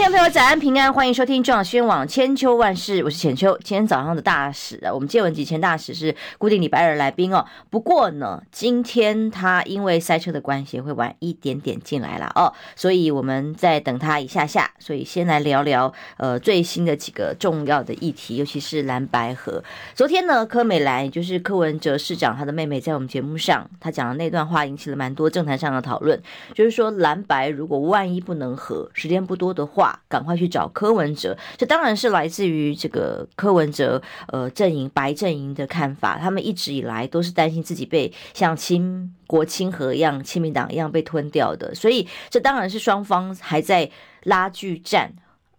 [0.00, 3.54] 听众朋友，早安平安，欢迎收听中广新网千秋万世，我是浅秋。
[3.62, 7.44] 今天早上的大使啊，我们见闻集前大使是固定礼拜二来宾哦。
[7.68, 14.70] 不过呢，今天他因为塞车的关系会晚一点点进来了哦，所以我们再等他一下下。
[14.78, 19.62] 所以先来聊聊呃最新的几个重要的议题，尤其是蓝白合。
[19.94, 26.18] 昨天呢，柯美兰就是柯文哲市长他的妹妹，在我们节目上，他讲的那段话引起了蛮多政坛上的讨论，
[26.54, 29.89] 就是说蓝白如果万一不能合，时间不多的话。
[30.08, 36.18] 赶快去找柯文哲，这当然是来自于这个柯文哲呃阵营白阵营的看法。
[36.18, 41.74] 他们一直以来都是担心自己被像亲国亲和一样，亲民党一样被吞掉的。
[41.74, 43.90] 所以这当然是双方还在
[44.24, 45.12] 拉锯战，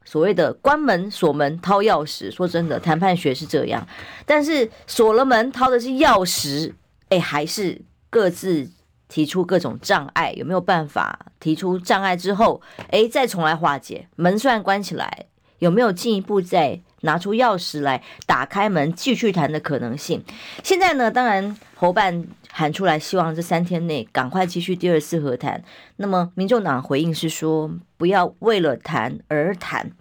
[0.04, 2.30] 所谓的关门锁门掏钥匙。
[2.30, 3.88] 说真的，谈判学是这样，
[4.26, 6.74] 但是锁了门掏的是钥匙，
[7.10, 8.70] 哎，还是各自。
[9.12, 14.08] 提出各种障碍，有没有办法提出障碍之后，诶，再重来化解？
[14.16, 15.26] 门虽然关起来，
[15.60, 20.24] 有没有进一步再拿出钥匙来打开门继续谈的可能性？
[20.64, 25.62] 现在呢，当然侯办喊出来，希望这三天内赶快继续第二次和谈。
[25.98, 29.92] 那么，民众党回应是说，不要为了谈而谈。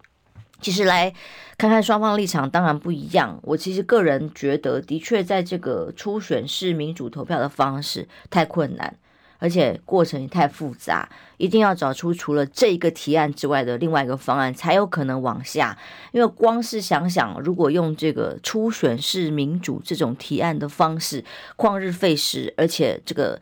[0.60, 1.12] 其实来
[1.60, 3.38] 看看双方立场，当然不一样。
[3.42, 8.96] 我其实个人觉得，的确在这个初选式民主投票的方式太困难，
[9.36, 15.76] 而且过程也太复杂，一定要找出除了这一个提案之外的另外一个方案，才有可能往下。
[16.12, 21.22] 因为光是想想，如果用这个初选式民主这种提案的方式，
[21.58, 23.38] 旷日费时，而且这个。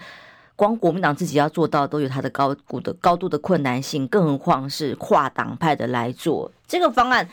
[0.57, 7.29] 光国民党自己要做到都有它的高度的高度的困难性，更何况是跨党派的来做这个方案。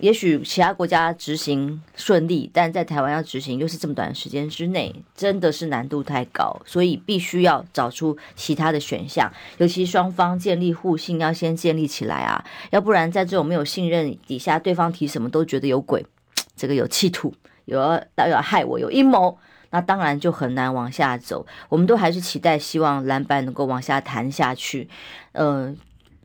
[0.00, 9.32] 也许其他国家执行顺利，但在台湾要执行又是这么短的时间之内，真的是难度太高，所以必须要找出其他的选项。
[9.58, 16.04] 尤其双方建立互信，要先建立起来啊，要不然在这种没有信任底下，对方提什么都觉得有鬼，
[16.54, 17.32] 这个有企图，
[17.64, 17.78] 有
[18.16, 19.38] 要要害我，有阴谋。
[19.70, 24.88] 那当然就很难往下走，我们都还是期待希望蓝白能够往下谈下去。
[25.32, 25.74] 呃，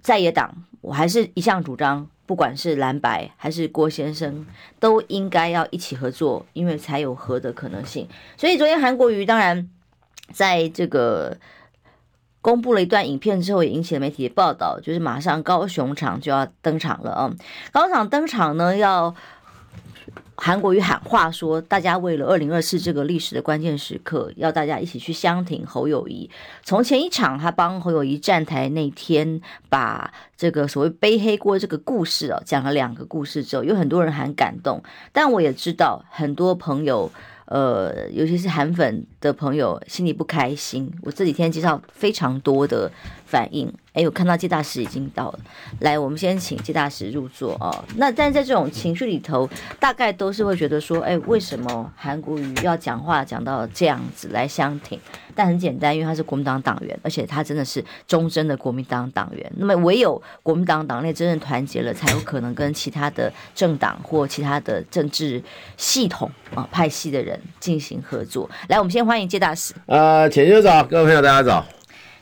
[0.02, 4.46] 在野党，我还是一向主张，不管是蓝白还是郭先生，
[4.80, 8.08] 都应该要一起合作，因为才有和的可能性。
[8.38, 9.70] 所以昨天韩国瑜当然
[10.32, 11.38] 在这个
[12.40, 17.34] 公布了一段影片之后，也引起了媒体的报道，就是马上高雄场就要登场了啊！
[17.74, 19.14] 高雄场登场呢要。
[20.44, 26.28] 韩国瑜喊话说：“大家为了二零二四这个历史的关键时刻，要大家一起去相挺侯友谊。
[26.64, 34.82] 从前一场他帮侯友谊站台那天，把这个所谓背黑锅这个故事哦，讲了两个故事之后，有很多人很感动。
[35.14, 37.12] 但我也知道很多朋友，
[37.46, 40.92] 呃，尤其是韩粉的朋友，心里不开心。
[41.04, 42.92] 我这几天接到非常多的
[43.28, 45.40] 反应。”哎，我看到介大使已经到了，
[45.80, 47.84] 来，我们先请介大使入座哦。
[47.98, 49.50] 那但在这种情绪里头，
[49.82, 54.98] 大概都是会觉得说，哎，为什么韩国瑜要讲话讲到这样子来相挺？
[55.36, 59.52] 但很简单，因为他是国民党党员，而且他真的是忠贞的国民党党员。
[59.58, 65.44] 那么唯有国民党党内真正团结了，才有可能跟其他的政党或其他的政治
[65.76, 68.50] 系统啊派系的人进行合作。
[68.70, 69.74] 来，我们先欢迎介大使。
[69.88, 71.66] 呃，浅秋早，各位朋友，大家早。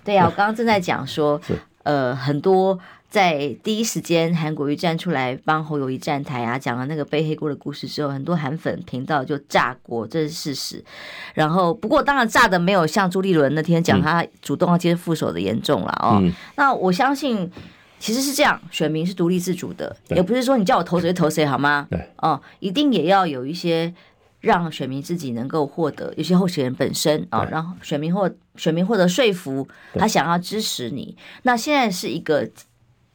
[0.09, 1.39] 对呀、啊，我刚刚正在讲说，
[1.83, 2.79] 呃，很多
[3.11, 10.83] 在第一时间韩国瑜站出来帮侯友宜站台啊，讲了那个背黑锅的故事之后，很多韩粉频道就炸锅，这是事实。
[11.35, 16.17] 然后，不过当然炸的没有像朱立伦那天讲他主动要接副手的严重了哦。
[16.23, 17.51] 嗯、那我相信
[17.99, 21.85] 其实是这样，选民是独立自主的，也不是说你叫我投谁就投谁好吗？
[21.91, 23.93] 对，哦，一定也要有一些。
[24.39, 31.17] 让选民自己能够获得，有些候选人本身啊，让选民获选民获得说服，他想要支持你。
[31.43, 32.49] 那现在是一个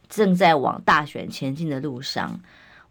[0.07, 2.39] 正在往大选前进的路上，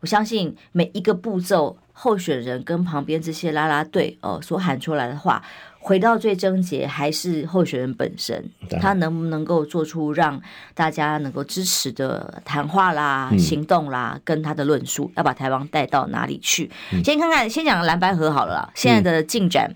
[0.00, 5.42] 我相信每一个步骤，候选人跟旁边这些啦啦队哦所喊出来的话。
[5.84, 8.42] 回到最症结，还是候选人本身，
[8.80, 10.40] 他能不能够做出让
[10.72, 16.70] 大家能够支持的谈话啦、嗯、行动啦，跟他的论述，要把台湾带到哪里去？
[16.90, 18.70] 嗯、先看看，先讲蓝白河好了啦。
[18.74, 19.70] 现在的进展，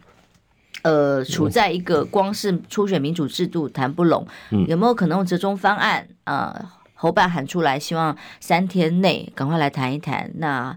[0.80, 6.08] 嗯、呃，处在一个光是初选民主制度谈不拢，嗯、有没有可能用折中方案？
[6.24, 10.30] 呃，侯办喊出来，希望三天内赶快来谈一谈。
[10.36, 10.74] 那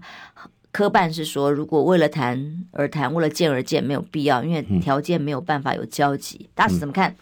[0.72, 6.38] 柯办是说，如果为了谈而谈，为了见而见，没有必要，因为条件没有办法有交集。
[6.44, 7.14] 嗯、大使怎么看？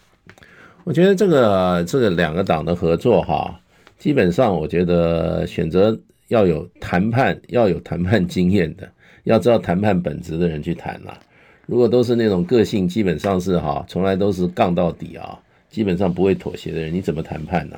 [0.85, 3.59] 我觉得这个这个两个党的合作哈，
[3.99, 5.99] 基本上我觉得选择
[6.29, 8.89] 要有谈判要有谈判经验的，
[9.25, 11.19] 要知道谈判本质的人去谈啦。
[11.65, 15.37] 如果都是那种个性基本上是哈，从来都是杠到底啊，
[15.69, 17.77] 基本上不会妥协的人，你怎么谈判呢？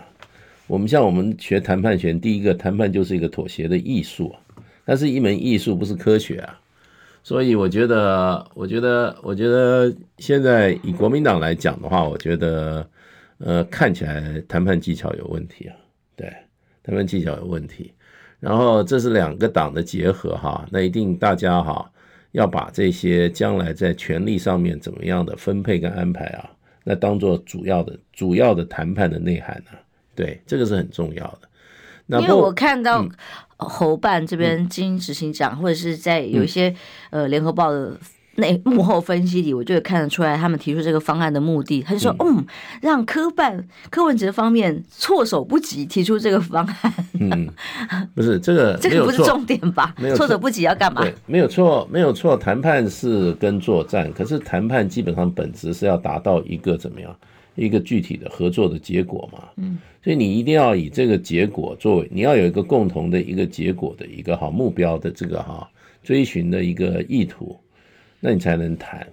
[0.67, 4.39] 我们像我们学谈判学，第一个谈判就是一个妥协的艺术啊，
[4.85, 6.59] 它是一门艺术，不是科学啊。
[7.25, 12.85] 所以我觉得，我觉得，我觉得现在以国民党来讲的话，我觉得，
[13.37, 15.75] 呃，看起来谈判技巧有问题啊，
[16.17, 16.27] 对，
[16.83, 17.93] 谈判技巧有问题。
[18.41, 21.89] 然后这是两个党的结合哈，那一定大家哈
[22.33, 26.49] 要把这些将来在权力上面怎么样的分配跟安排啊，
[26.83, 29.79] 那当做主要的、主要的谈判的内涵啊，
[30.13, 31.47] 对，这个是很重要的。
[32.05, 33.07] 那因为我看到。
[33.67, 36.73] 侯办这边经执行长，或者是在有一些
[37.09, 37.97] 呃联合报的
[38.35, 42.43] 内 幕后分析里，我就会看得出来，他们提出这个方案的目的，他就说，嗯，
[42.81, 46.93] 让科办柯文哲方面措手不及提出这个方案。
[47.19, 47.47] 嗯，
[48.15, 49.93] 不是这个，这个不是重点吧？
[49.99, 51.01] 没有措手不及要干嘛？
[51.01, 52.35] 对，没有错，没有错。
[52.35, 57.15] 谈判是跟作战，可是谈判基本上本质是要达到一个怎么样？
[57.55, 65.69] 一个具体的合作的结果嘛，嗯，所以你一定要以这个结果作为，你要有一个共同的一个结果的一个好目标的这个哈
[66.01, 67.55] 追寻的一个意图，
[68.19, 69.07] 那你才能谈。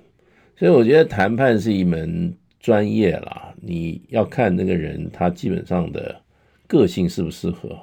[0.57, 6.19] 所以我觉得谈判是一门专业啦，你要看那个人他基本上的
[6.67, 7.79] 个性适不适合，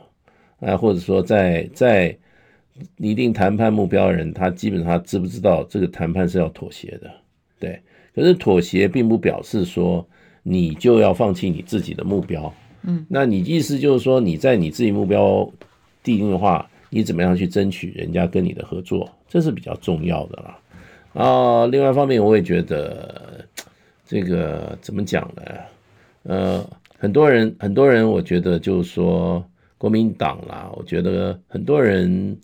[0.59, 2.17] 啊，或者说在在
[2.95, 7.11] 拟定谈判目标的人，他基本上知不知道这个谈判是要妥协的，
[7.59, 7.79] 对。
[8.15, 10.03] 可是妥协并不表示说。
[10.49, 12.53] 你就要放弃你自己的目标，
[12.83, 15.45] 嗯，那你意思就是说，你在你自己目标
[16.01, 20.57] 定的话，你怎么样去争取人家跟你的合作，这是比较重要的啦。
[21.21, 23.45] 啊，另外一方面，我也觉得
[24.05, 25.41] 这个怎么讲呢？
[26.23, 26.65] 呃，
[26.97, 29.43] 很多人，很多人，我觉得就是说
[29.77, 32.37] 国民党啦，我觉得很多人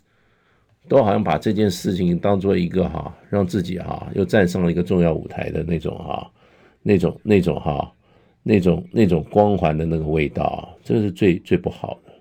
[0.89, 6.29] 都好像把这件事情当做一个哈，让自己哈又站上了一个重要舞台的那种哈。
[6.83, 7.91] 那种那种哈，
[8.43, 12.11] 那种那种光环的那个味道，这是最最不好的。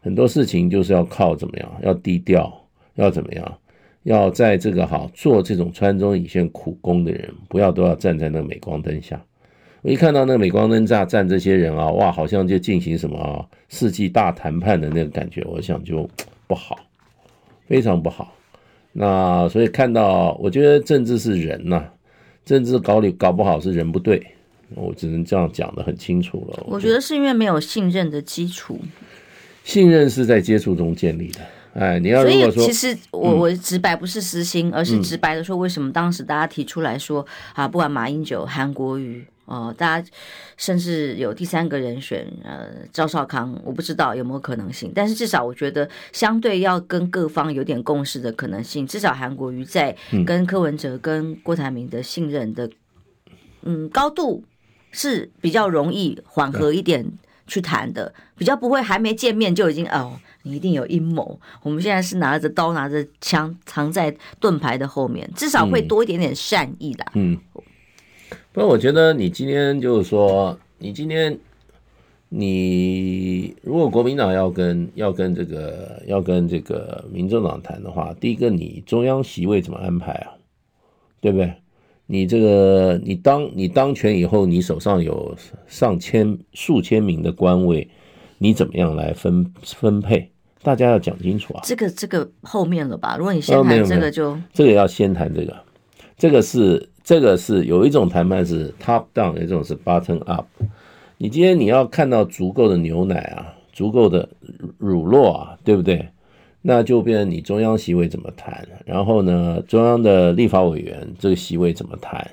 [0.00, 2.52] 很多事情就是要靠怎么样，要低调，
[2.96, 3.58] 要怎么样，
[4.02, 9.22] 要在这个哈做这种川中以线苦工的人，不要都要站在那个镁光灯下。
[9.82, 16.08] 我一看到那个镁光灯下站这些人啊，哇，好像就进行什么啊世纪大谈判的那个感觉，我想就
[16.46, 16.76] 不好，
[17.66, 18.32] 非常不好。
[18.92, 21.88] 那所以看到，我觉得政治是人呐、
[22.44, 24.26] 政治搞里搞不好是人不对，
[24.74, 26.62] 我只能这样讲得很清楚了。
[26.66, 28.78] 我觉得是因为没有信任的基础，
[29.64, 31.40] 信任是在接触中建立的。
[31.74, 37.24] 哎，你要如果说，所以其实我我直白不是私心，嗯、而是直白的说，为什么当时大家提出来说
[37.54, 39.24] 啊，不管马英九、韩国瑜。
[39.44, 40.08] 哦，大家
[40.56, 49.94] 甚至有第三个人选，呃，赵少康，我不知道有没有可能性，但是至少我觉得，相对要跟各方有点共识的可能性，至少韩国瑜在
[50.24, 52.70] 跟柯文哲、跟郭台铭的信任的，
[53.62, 54.44] 嗯，高度
[54.92, 57.04] 是比较容易缓和一点
[57.46, 61.38] 去谈的，比较不会还没见面就已经哦，你一定有阴谋。
[61.62, 67.36] 我们现在是拿着刀，拿着枪，藏在盾牌的后面，至少会多一点点善意的，嗯。
[68.52, 71.38] 不过我觉得你今天就是说，你今天
[72.28, 80.32] 你如果国民党要跟要跟这个要跟这个民政党谈的话，第一个你中央席位怎么安排啊？
[81.20, 81.54] 对不对？
[82.06, 85.34] 你这个你当你当权以后，你手上有
[85.66, 87.88] 上千数千名的官位，
[88.36, 90.30] 你怎么样来分分配？
[90.62, 91.62] 大家要讲清楚啊！
[91.64, 93.16] 这个这个后面了吧？
[93.16, 95.56] 如果你先谈这个就，就这个要先谈这个，
[96.22, 96.88] 这个是。
[97.04, 100.46] 这个是有一种谈判是 top down，有一种是 bottom up。
[101.18, 104.28] 你今天你要看到足够的牛奶啊，足够的
[104.78, 106.08] 乳酪啊，对不对？
[106.60, 112.24] 那就变成你中央席位怎么谈，然后呢，中央的立法委员这个席位怎么谈，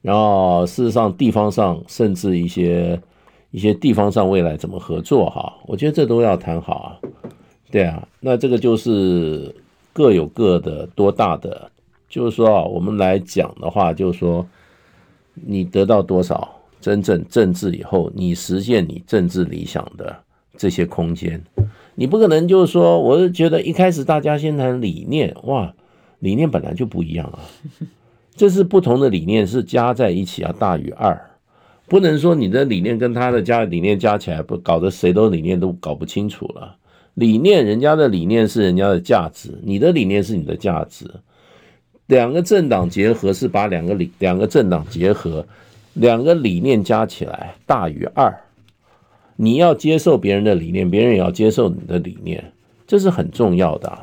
[0.00, 2.98] 然后事实上地方上甚至一些
[3.50, 6.88] 一些地方上未来怎么合作哈，我觉得这都要谈好啊。
[7.70, 9.54] 对啊，那这个就是
[9.92, 11.70] 各有各的多大的。
[12.16, 14.46] 就是说啊，我们来讲的话，就是说，
[15.34, 20.16] 你得到多少真正政治以后，你实现你政治理想的
[20.56, 21.38] 这些空间，
[21.94, 25.74] 你不可能就是说，我是觉得一开始大家先谈理念，哇，
[26.20, 27.38] 理念本来就不一样啊，
[28.34, 31.20] 这是不同的理念是加在一起要大于二，
[31.86, 36.78] 不能说你的理念跟他的加理念加起来不搞得谁都理念都搞不清楚了，
[37.12, 41.10] 理念人家的理念是人家的价值，你的理念是你的价值。
[42.06, 45.46] 两个政党结合是把两个理两个政党结合，
[45.94, 48.34] 两个理念加起来大于二。
[49.36, 52.52] 你要接受别人的理念，别人也要接受你的理念，
[52.86, 53.98] 这是很重要的，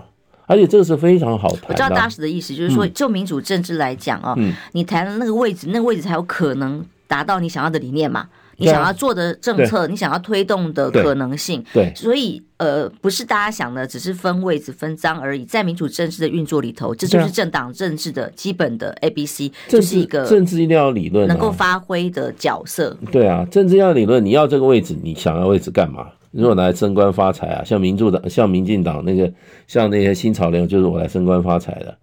[0.46, 1.68] 而且这个是非常好谈的。
[1.70, 8.28] 我知道大使的意思就是说，就民主政治来讲啊，嗯、你谈的那个位置，那个位置才有可能达到你想要的理念嘛。
[8.58, 15.44] 你想要做的政策，你想要推动的可能性，对，所以呃，不是大家想的只是分位置分赃而已。
[15.44, 22.96] 在民主政治的运作里头，这就是政党政治的基本的 A B C，就是一个政治一定要理论能够发挥的角色。
[23.12, 26.08] 对啊，政治要理论，你要这个位置，你想要位置干嘛？
[26.32, 29.32] 如果拿来升官发财啊，像民主党、像民进党那个，
[29.68, 31.96] 像那些新潮流，就是我来升官发财的，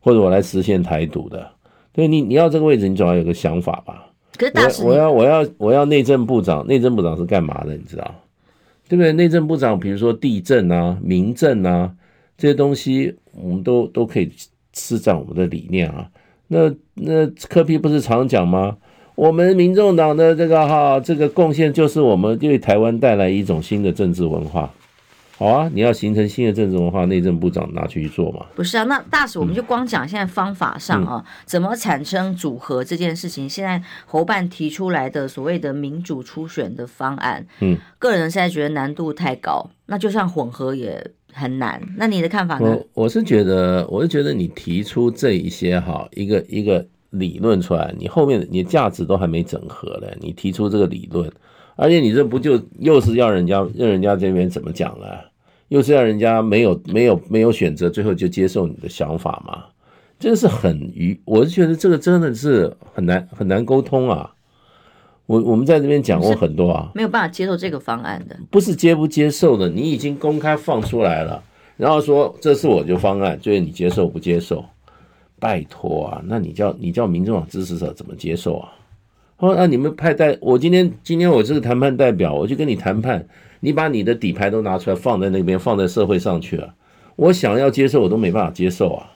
[0.00, 1.46] 或者我来实现台独的。
[1.92, 4.07] 对你，你要这个位置，你总要有个想法吧。
[4.38, 7.74] 可是大使，我要我要我要内政部长，内政部长是干嘛的？
[7.74, 8.14] 你知道，
[8.88, 9.12] 对不对？
[9.12, 11.92] 内政部长，比如说地震啊、民政啊
[12.36, 14.30] 这些东西，我们都都可以
[14.72, 16.08] 施展我们的理念啊。
[16.46, 18.76] 那那柯 P 不是常讲吗？
[19.16, 24.72] 我们民众党的这个哈这个贡献，就是我们为台湾带来一种新的政治文化。
[25.38, 28.44] 好啊，你要形成新的政治文化，内政部长拿去做嘛？
[28.56, 41.80] 不是啊，那大使我们就光讲现在方法上啊，嗯、怎么产生组合这件事情，现在侯办提出来的所谓的民主初选的方案，嗯，个人现在觉得难度太高，那就算混合也很难。
[41.96, 42.70] 那你的看法呢？
[42.94, 51.30] 我我是觉得，我是觉得你提出这一些哈，一个一个理论出来，你后面你的价值都还没整合嘞，你提出这个理论。
[51.80, 55.27] 而且你这不就又是要人家让人家这边怎么讲了？
[55.68, 59.64] 又是让人家没有没有没有选择，最后就接受你的想法嘛？
[60.18, 64.32] 这个是很愚，我是觉得这个真的是很难很难沟通啊。
[65.26, 71.42] 我我们在这边讲过很多啊，没有办法接受这个方案的，不是接不接受的，你已经公开放出来了，
[71.76, 74.64] 然后说这是我的方案，就是你接受不接受？
[75.38, 78.72] 拜托啊，那你叫你叫民众党支持者怎么接受啊？
[79.36, 83.24] 哦，那你们派代，我今天今天我是个谈判代表，我就跟你谈判，
[83.60, 86.74] 你把你的底牌都拿出来放在那边，放在社会上去了，
[87.16, 89.10] 我想要接受我都没办法接受啊，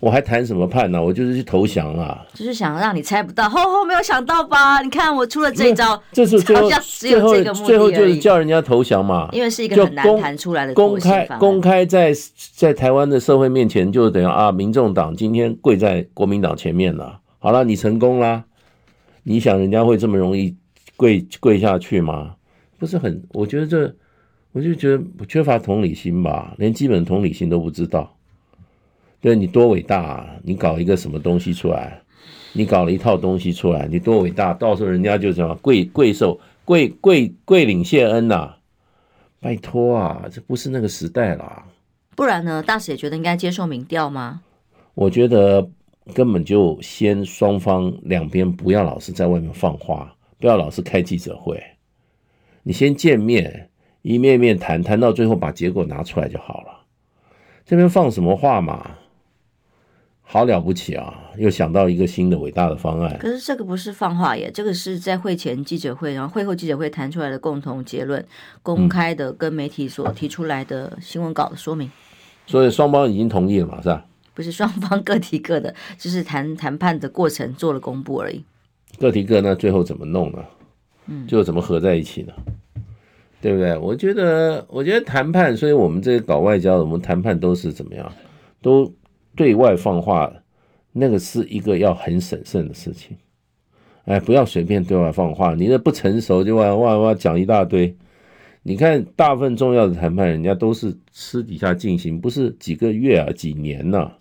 [0.00, 1.02] 我还谈什么判呢？
[1.02, 4.80] 我就是去投降啊，就是想让你猜不到，吼吼，没有想到吧？
[4.80, 12.12] 你看我出了这一招，这是最后 最后最后就是叫人家投降嘛，因为是一个很难谈出来的公开公开在
[12.54, 18.44] 在台湾的社会面前，就等于啊，民众党今天跪在国民党前面了，好了，你成功啦。
[19.24, 20.56] 你想人家会这么容易
[20.96, 22.30] 跪跪下去吗？
[22.78, 23.94] 不是很，我觉得这，
[24.52, 28.14] 我就觉得缺乏同理心吧，连基本同理心都不知道。
[29.20, 30.36] 对，你多伟大啊！
[30.42, 32.00] 你搞一个什么东西出来？
[32.52, 34.54] 你搞了一套东西出来，你多伟大！
[34.54, 38.58] 到时候人家就什么贵贵受贵贵贵领谢恩呐、啊？
[39.40, 41.64] 拜托啊，这不是那个时代啦。
[42.14, 42.62] 不然呢？
[42.62, 44.40] 大使也觉得应该接受民调吗？
[44.94, 45.68] 我觉得。
[46.14, 51.62] 根本就先双方两边不要老是在外面放话，不要老是开记者会，
[52.62, 53.70] 你先见面，
[54.02, 56.84] 一面面谈，谈到最后把结果拿出来就好了。
[57.64, 58.92] 这边放什么话嘛？
[60.30, 61.22] 好了不起啊！
[61.38, 63.16] 又想到一个新的伟大的方案。
[63.18, 68.22] 可是这个不是放话耶，这个是在会前记者会，然后会后记者会谈出来的共同结论，
[68.62, 71.90] 公开的跟媒体所提出来的新闻稿的说明。
[72.46, 74.04] 所以双方已经同意了嘛，是吧？
[74.34, 78.44] 不是双方各提各的，就是谈谈判的过程做了公布而已。
[78.98, 80.44] 各提各，那最后怎么弄呢？
[81.26, 82.32] 就，怎么合在一起呢？
[83.40, 83.78] 对不对？
[83.78, 88.12] 我觉得，我觉得谈判，所以我们这个搞外交的，我们谈判都是怎么样？
[88.60, 88.92] 都
[89.36, 90.32] 对外放话，
[90.92, 93.16] 那个是一个要很审慎的事情。
[94.06, 97.96] 哎，不要随便对外放话，你这不成熟就哇哇哇讲一大堆。
[98.64, 104.18] 你看，大部分重要的谈判，人家都是私底下进行，不是几个月啊，几年呐、啊，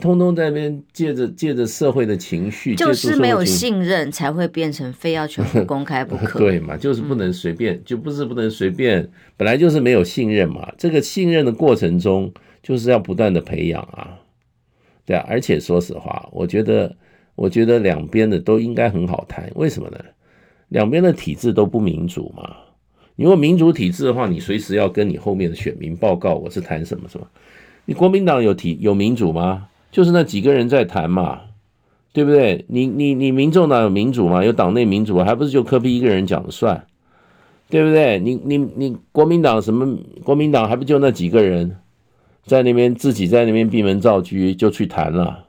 [0.00, 6.38] 通通在那边借着借着社会的情绪，就是没有信任才会变成非要全部公开不可。
[6.38, 10.72] 对嘛，就是不能随便，嗯、就不是不能随便，本来就是没有信任嘛。
[10.76, 14.18] 这个信任的过程中，就是要不断的培养啊，
[15.04, 15.24] 对啊。
[15.28, 16.94] 而且说实话，我觉得，
[17.34, 19.98] 我觉得两边的都应该很好谈，为什么呢？
[20.68, 22.56] 两边的体制都不民主嘛。
[23.14, 27.26] 你如果民主体制的话，你随时要跟你后面的选民报告我是谈什么什么。
[27.86, 29.68] 你国民党有体有民主吗？
[29.90, 31.40] 就是那几个人在谈嘛，
[32.12, 32.64] 对不对？
[32.68, 34.44] 你你你民众党有民主嘛？
[34.44, 36.86] 有党内民主，还不是就柯比一个人讲了算，
[37.68, 38.18] 对不对？
[38.18, 39.98] 你你你国民党什么？
[40.22, 41.78] 国民党还不就那几个人
[42.44, 45.46] 在那边自己在那边闭门造车就去谈了？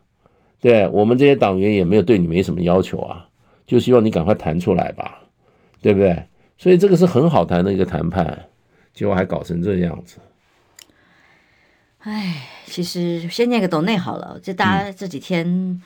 [0.60, 3.28] 对，我们这些党员也没有对你没什么要求啊，
[3.66, 5.20] 就希望你赶快谈出来吧，
[5.82, 6.24] 对不对？
[6.58, 8.46] 所以这个是很好谈的一个谈判，
[8.94, 10.18] 结果还搞成这样子。
[12.00, 15.82] 哎，其实先念个抖内好了，就大家这几天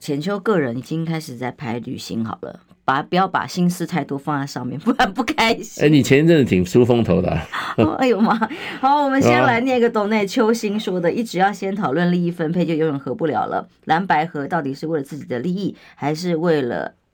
[0.00, 5.84] 浅秋个人已经开始在拍旅行好了，把不要把心思太多放在上面，不然不开心。
[5.84, 7.46] 哎，你前一阵子挺出风头的、啊
[7.78, 7.92] 哦。
[7.94, 8.34] 哎呦妈！
[8.80, 13.68] 好，我们先来念一个抖内秋心说的：一直要先讨论利益分配，就永远合不了了。
[13.84, 16.92] 蓝白合到底是为了自己的利益，还是为了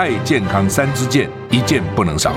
[0.00, 2.32] 爱健康三支箭，一件不能少。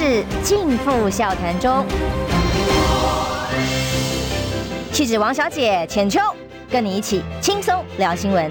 [0.00, 1.84] 千秋万世尽付笑谈中。
[4.92, 6.18] 气质王小姐浅秋，
[6.70, 8.50] 跟你一起轻松聊新闻。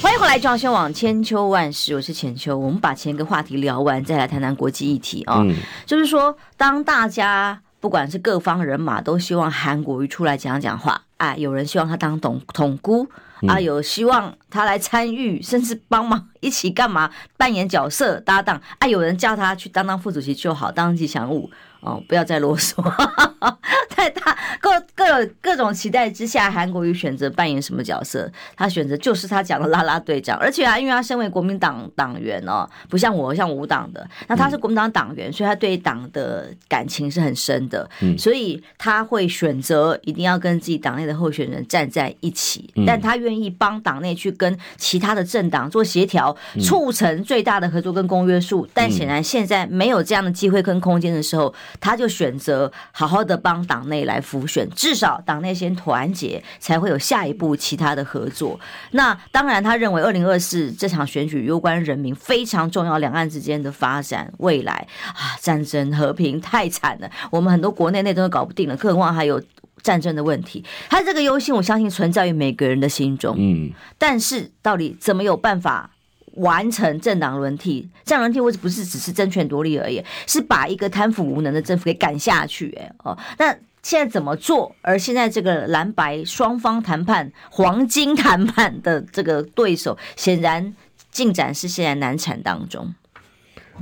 [0.00, 2.56] 欢迎回来，中央网千秋万世，我是浅秋。
[2.56, 5.40] 我们把前一个话题聊完，再来谈谈国际议题啊。
[5.40, 13.08] 嗯、就是说，当大家不管是各方人马都希望韩国瑜出来讲讲话，哎，有人希望他当统统姑。
[13.48, 18.60] 啊，有希望他来参与，甚至帮忙一起干嘛，扮演角色搭档。
[18.78, 21.50] 啊，有人叫他去当当副主席就好，当吉祥物。
[21.80, 22.82] 哦，不要再啰嗦。
[23.96, 25.04] 在他各各
[25.40, 28.30] 各种期待之下，韩国瑜选择扮演什么角色？
[28.54, 30.36] 他选择就是他讲的拉拉队长。
[30.38, 37.88] 而且啊，因为他身为国民党党员哦，不像我像无党的，那他是国民党党员，所以他对党的感情是很深的。
[38.18, 48.68] 所以他会选择一定要跟自己党内的候选人站在一起，但他愿意帮党内去跟其他的政党做协调，促成最大的合作跟公约数。
[48.74, 51.52] 但显然现在没有这样的机会跟空间的时候。
[51.80, 58.58] 他就选择好好的帮党内来辅选，至少党内先团结，才会有下一步其他的合作。
[58.92, 69.42] 那当然，他认为二零二四这场选举攸关人民，非常重要，两岸之间的发展未来啊，战争和平太惨了，我们很多国内内都搞不定了，更何况还有
[69.82, 70.64] 战争的问题。
[70.88, 73.34] 他这个忧心，我相信存在于每个人的心中。
[73.38, 75.90] 嗯，但是到底怎么有办法？
[76.36, 82.70] 完成政党轮替，这样轮替或者不是只是争权夺利而已，是把一个贪腐无能的政府给赶下去。
[82.80, 84.74] 哎哦，那现在怎么做？
[84.82, 90.74] 而现在这个蓝白双方谈判、黄金谈判的这个对手，显然
[91.10, 92.94] 进展是现在难产当中。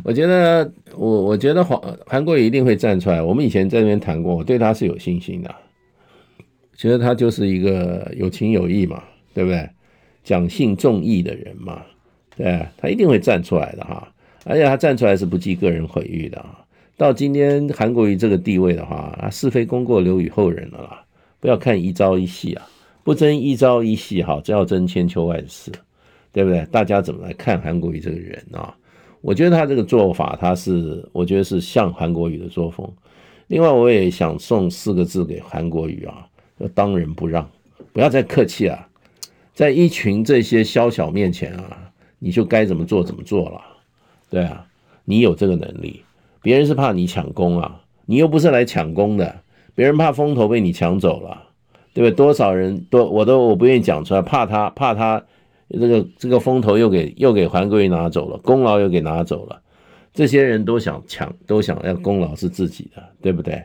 [0.02, 3.22] 我觉得，我我觉得黄韩国瑜一定会站出来。
[3.22, 5.54] 我们以前在那边谈过，我对他是有信心的。
[6.76, 9.70] 觉得他就是一个有情有义嘛，对不对？
[10.24, 11.82] 讲信重义的人嘛。
[12.36, 14.08] 对，他一定会站出来的哈，
[14.44, 16.58] 而且他站出来是不计个人毁誉的啊。
[16.96, 21.04] 到今天韩国瑜这个地位的话，啊，是非功过留与后人了啦。
[21.40, 22.66] 不要看一朝一夕啊，
[23.02, 25.70] 不争一朝一夕哈，只要争千秋万世，
[26.32, 26.64] 对不对？
[26.72, 28.74] 大家怎么来看韩国瑜这个人啊？
[29.20, 32.88] 我觉得他这个做法，他是我觉得是像韩国瑜的作风。
[33.46, 36.26] 另外，我也想送四个字给韩国瑜啊，
[36.74, 37.48] 当仁不让，
[37.92, 38.88] 不要再客气啊，
[39.52, 41.92] 在一群这些宵小面前啊。
[42.18, 43.60] 你就该怎么做怎么做了，
[44.30, 44.66] 对啊，
[45.04, 46.02] 你有这个能力，
[46.42, 49.40] 别人是怕你抢功啊，你又不是来抢功的，
[49.74, 51.42] 别人怕风头被你抢走了，
[51.92, 52.16] 对不对？
[52.16, 55.22] 多少人都我都我不愿意讲出来，怕他怕他
[55.68, 59.60] 这个这个风头又给又给还归拿走了，功劳又给拿走了，
[60.12, 63.62] 这些人都想抢，都想要功劳是自己的，对不对？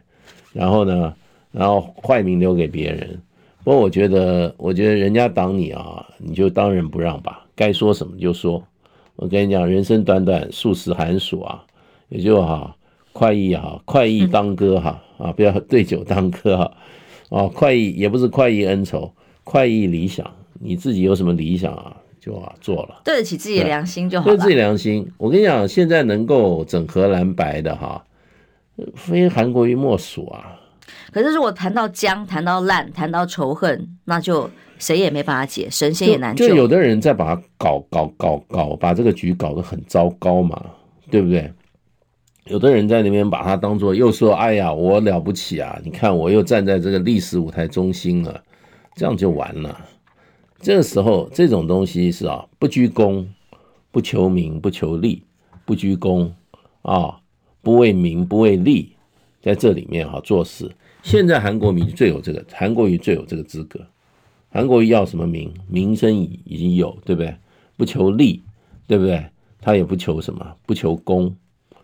[0.52, 1.14] 然后呢，
[1.52, 3.22] 然后坏名留给别人。
[3.64, 7.46] 不过我觉得，我觉得人家挡你啊，你就当仁不让吧。
[7.60, 8.64] 该说什么就说，
[9.18, 11.62] 我跟你讲，人生短短数十寒暑啊，
[12.08, 12.74] 也就哈
[13.12, 16.72] 快意哈，快意当歌哈啊，不要对酒当歌哈，
[17.28, 19.12] 哦，快意也不是快意恩仇，
[19.44, 25.06] 快意理想，你自己有什么理想啊，就啊做了，对得起自己的良心就好，对自己良心。
[25.18, 28.02] 我跟你讲，现在能够整合蓝白的哈，
[28.96, 30.56] 非韩国瑜莫属啊。
[31.12, 34.50] 可是如果谈到僵，谈到烂，谈到仇恨，那就。
[34.80, 36.48] 谁也没办法解，神仙也难救。
[36.48, 40.60] 就有的人在把它搞搞搞搞，把这个局搞得很糟糕嘛，
[41.12, 41.54] 对不对？
[42.46, 45.80] 有的人在那边把它当做又说：“哎呀，我了不起啊！
[45.84, 48.44] 你看我又站在这个历史舞台中心了，
[48.96, 49.86] 这样就完了。”
[50.60, 53.28] 这个时候，这种东西是啊，不居功，
[53.92, 55.22] 不求名，不求利，
[55.64, 56.34] 不居功
[56.82, 57.20] 啊，
[57.62, 58.94] 不为名，不为利，
[59.44, 60.72] 在这里面哈做事。
[61.04, 63.80] 现在韩国民最有这个，韩国瑜最有这个资格。
[64.50, 65.54] 韩国瑜要什么名？
[65.68, 67.36] 名声已已经有，对不对？
[67.78, 68.44] 不求利，
[68.88, 69.26] 对不对？
[69.62, 71.36] 他也不求什么，不求功。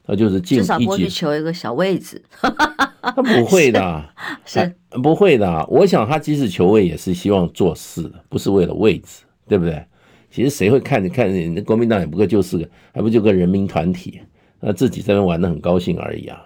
[0.08, 2.22] 他就是进，至少不去求一个小位置。
[3.02, 4.06] 他不会的，
[4.46, 5.66] 是，是不会的。
[5.68, 9.84] 我想他即使求位，也是希望做事的，不是为了位置，对不对？
[10.30, 11.62] 其实谁会看你看那？
[11.62, 14.20] 国民党也不过就是个，还不就个人民团体，
[14.60, 16.46] 那自己在那玩的很高兴而已啊，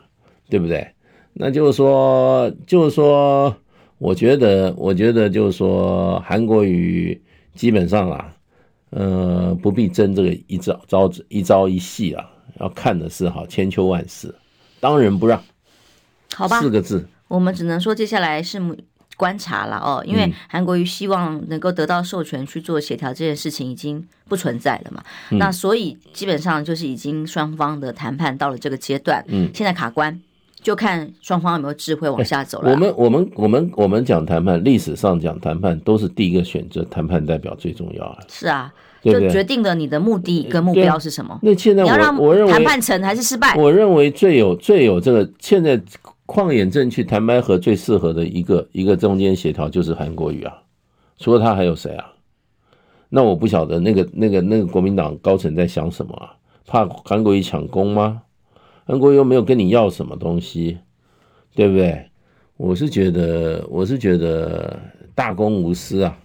[0.49, 0.87] 对不对？
[1.33, 3.55] 那就是说，就是说，
[3.99, 7.21] 我觉得，我觉得就是说，韩国瑜
[7.53, 8.33] 基本上啊，
[8.89, 12.25] 呃，不必争这个一招招一招一戏啊。
[12.59, 14.33] 要看的是哈，千秋万世，
[14.81, 15.41] 当仁不让，
[16.35, 18.59] 好吧，四个字，我们只能说接下来是
[19.15, 30.19] 观察了哦，因为韩国瑜希望能够得到授权去做协调这件事情已经不存在了嘛，嗯、那所以基本上就是已经双方的谈判到了这个阶段，嗯，现在卡关，
[30.61, 32.71] 就看双方有没有智慧往下走了。
[32.71, 38.73] 我们我们我们我们讲谈判，历史上讲谈判都是第一个选择谈判代表最重要啊，是啊。
[39.01, 41.39] 就决定了你的目的跟目标是什么？
[41.41, 43.55] 那现在我我认为谈判成还是失败？
[43.55, 45.81] 我认为最有最有这个现在
[46.25, 50.53] 旷眼正去谈判和最适合的一个一个中间协调就是韩国瑜啊，
[51.17, 52.11] 除了他还有谁啊？
[53.07, 56.35] 那我不晓得那个那个那个国民党高层在想什么啊？
[56.67, 58.21] 怕韩国瑜抢功吗？
[58.89, 60.79] 韩国又没有跟你要什么东西，
[61.53, 62.09] 对不对？
[62.57, 64.79] 我是觉得我是觉得
[65.13, 66.17] 大公无私啊。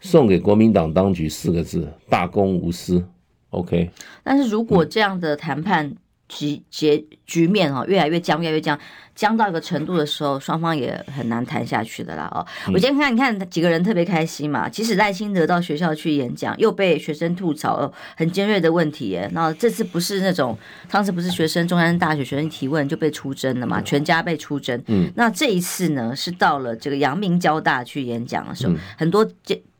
[0.00, 3.04] 送给国民党当局四个字：大公无私。
[3.50, 3.90] OK。
[4.22, 5.96] 但是如果这样的谈判
[6.28, 8.78] 局结局面哦，越来越僵，越来越僵，
[9.14, 12.44] 僵到一个程度的时候，双方也很难谈下去的啦哦。
[12.72, 14.68] 我今天看，你看几个人特别开心嘛。
[14.68, 19.28] 即使赖清德到学校去演讲，又被学生吐槽很尖锐的问题耶。
[19.32, 20.58] 那这次不是那种，
[20.90, 23.80] 上次不是学生中山大学学生提问就被出征了嘛？
[23.82, 24.82] 全家被出征。
[24.88, 25.10] 嗯。
[25.14, 29.24] 那这一次呢，是到了这个阳明交大去演讲的时候，很多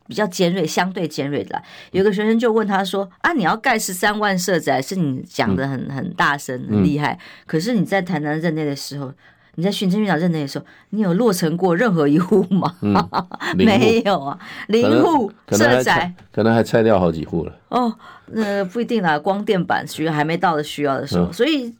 [0.07, 7.19] 比较尖锐，相对尖锐的，有个学生就问他说：“啊，你要盖十三万社宅，是你讲的很很大声，很厉害。
[7.45, 9.11] 可是你在台南任内的时候，
[9.55, 12.75] 你在行政院长任内的时候，你有落成过任何一户吗？
[13.55, 17.59] 没有啊，零户社宅，可能还拆掉好几户了。
[17.69, 17.93] 哦，
[18.27, 21.73] 那不一定啦，光电板需要还没到的需要的时候，所以。”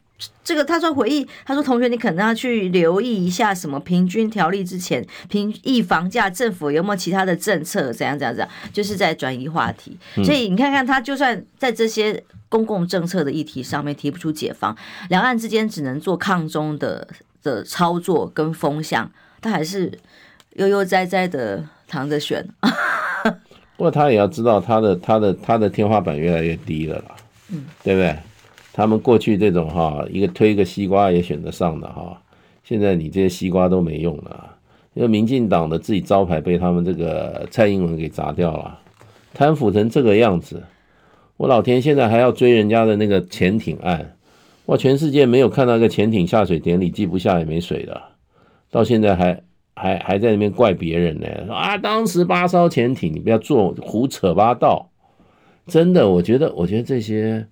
[0.43, 9.97] 这个他说回忆，他说同学，你可能要去留意一下什么平均条例之前平抑房价，政府有没有其他的政策，怎样怎样怎样，就是在转移话题。
[10.23, 14.75] 所以你看看他，就算在这些公共政策的议题上面提不出解方，
[15.09, 17.07] 两岸之间只能做抗中的
[17.43, 19.91] 的操作跟风向，他还是
[20.53, 22.47] 悠悠哉哉的躺着选。
[23.75, 27.15] 不过他也要知道，他的他的他的天花板越来越低了啦，
[27.49, 28.17] 嗯，对不对？
[28.77, 32.21] 他们过去这种哈，一个推一个西瓜也选得上的哈，
[32.63, 34.55] 现在你这些西瓜都没用了，
[34.93, 38.79] 因为民进党的自己招牌被他们这个蔡英文给砸掉了，
[39.33, 40.61] 贪腐成这个样子，
[41.37, 44.15] 我老天，现在还要追人家的那个潜艇案，
[44.67, 47.99] 哇，全世界没有看到一个潜艇下水典礼，既不下也没水的，
[48.69, 49.41] 到现在还
[49.73, 54.91] 还还在那边怪别人呢，说啊，当时八艘潜艇，你不要做胡扯八道，
[55.65, 57.47] 真的，我觉得，我觉得这些。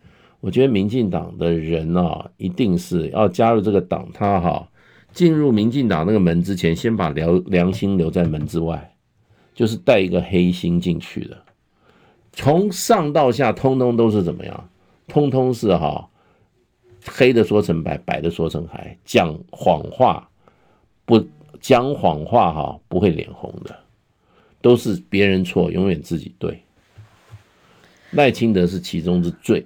[0.46, 4.70] 我觉得民进党的人啊，一定是要加入这个党，他哈
[5.12, 8.96] 进入民进党那个门之前，先把良良心留在门之外，
[9.56, 11.36] 就是带一个黑心进去的，
[12.32, 14.70] 从上到下通通都是怎么样？
[15.08, 16.08] 通通是哈
[17.08, 20.30] 黑的说成白，白的说成黑，讲谎话
[21.06, 21.26] 不
[21.60, 23.76] 讲谎话哈不会脸红的，
[24.62, 26.62] 都是别人错，永远自己对。
[28.12, 29.66] 赖清德是其中之最。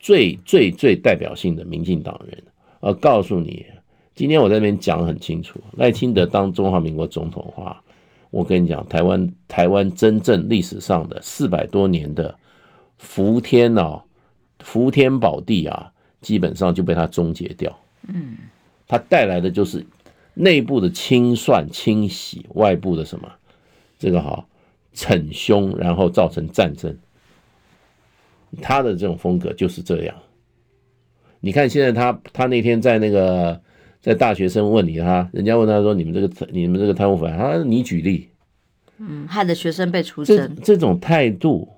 [0.00, 2.42] 最最最代表性的民进党人，
[2.80, 3.66] 呃，告诉你，
[4.14, 7.82] 今天我在那边讲很清楚，赖清德当中华民国总统的话，
[8.30, 12.34] 我跟你讲，台湾台湾真正历史上的四百多年的
[12.96, 14.02] 福天啊，
[14.60, 17.78] 福天宝地啊，基本上就被他终结掉。
[18.08, 18.38] 嗯，
[18.88, 19.84] 他带来的就是
[20.32, 23.30] 内部的清算清洗，外部的什么
[23.98, 24.46] 这个哈
[24.94, 26.96] 逞凶，然后造成战争。
[28.60, 30.14] 他的这种风格就是这样。
[31.40, 33.60] 你看现在他他那天在那个
[34.00, 38.28] 在大学生问你他，人家问他说，你们这个你们这个贪污腐败，他说你举例，
[38.98, 41.68] 嗯，害得学生被出征，这这种态度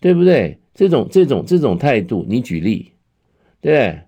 [0.00, 0.58] 对不对？
[0.72, 2.92] 这种这种这种态度，你举例，
[3.60, 4.00] 对不对？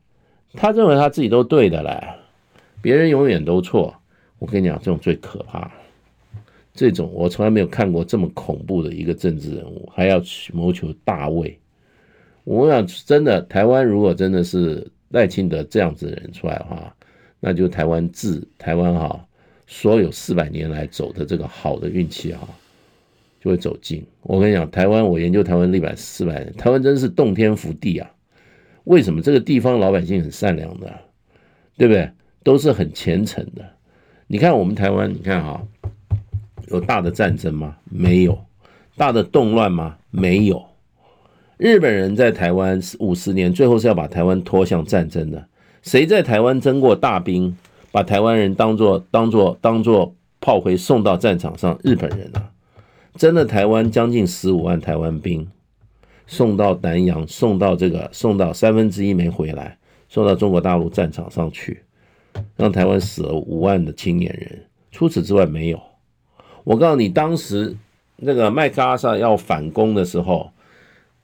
[0.54, 2.02] 他认为他自己都对的嘞，
[2.80, 3.94] 别人永远都错。
[4.38, 5.70] 我跟你讲，这种最可怕。
[6.72, 10.22] 这种我从来没有看过这么恐怖的一个政治人物，还要
[10.54, 11.58] 谋求大位。
[12.44, 16.94] 我想，真的，台湾如果真的是赖清德这样子的人出来的话，
[17.40, 19.24] 那就台湾自台湾哈，
[19.66, 22.48] 所有四百年来走的这个好的运气哈，
[23.40, 24.04] 就会走尽。
[24.22, 28.10] 我跟你讲，台湾，我研究台湾历百四百年，台湾真是洞天福地啊！
[28.84, 30.92] 为什么这个地方老百姓很善良的，
[31.76, 32.10] 对不对？
[32.42, 33.64] 都是很虔诚的。
[34.26, 35.62] 你看我们台湾，你看哈。
[36.68, 37.76] 有大的战争吗？
[37.84, 38.38] 没有。
[38.96, 39.98] 大的动乱吗？
[40.10, 40.64] 没有。
[41.62, 45.46] 日本人在台湾五十年，最后是要把台湾拖向战争的。
[45.82, 47.56] 谁在台湾征过大兵，
[47.92, 51.78] 把台湾人当作当作当作炮灰送到战场上？
[51.84, 52.50] 日本人啊，
[53.14, 55.48] 征了台湾将近十五万台湾兵，
[56.26, 61.84] 送到南洋，送到这个，送到三分之一没回来，送到中国大陆战场上去，
[62.56, 64.64] 让台湾死了五万的青年人。
[64.90, 65.80] 除此之外没有。
[66.64, 67.76] 我告诉你，当时
[68.16, 70.50] 那个麦克阿瑟要反攻的时候，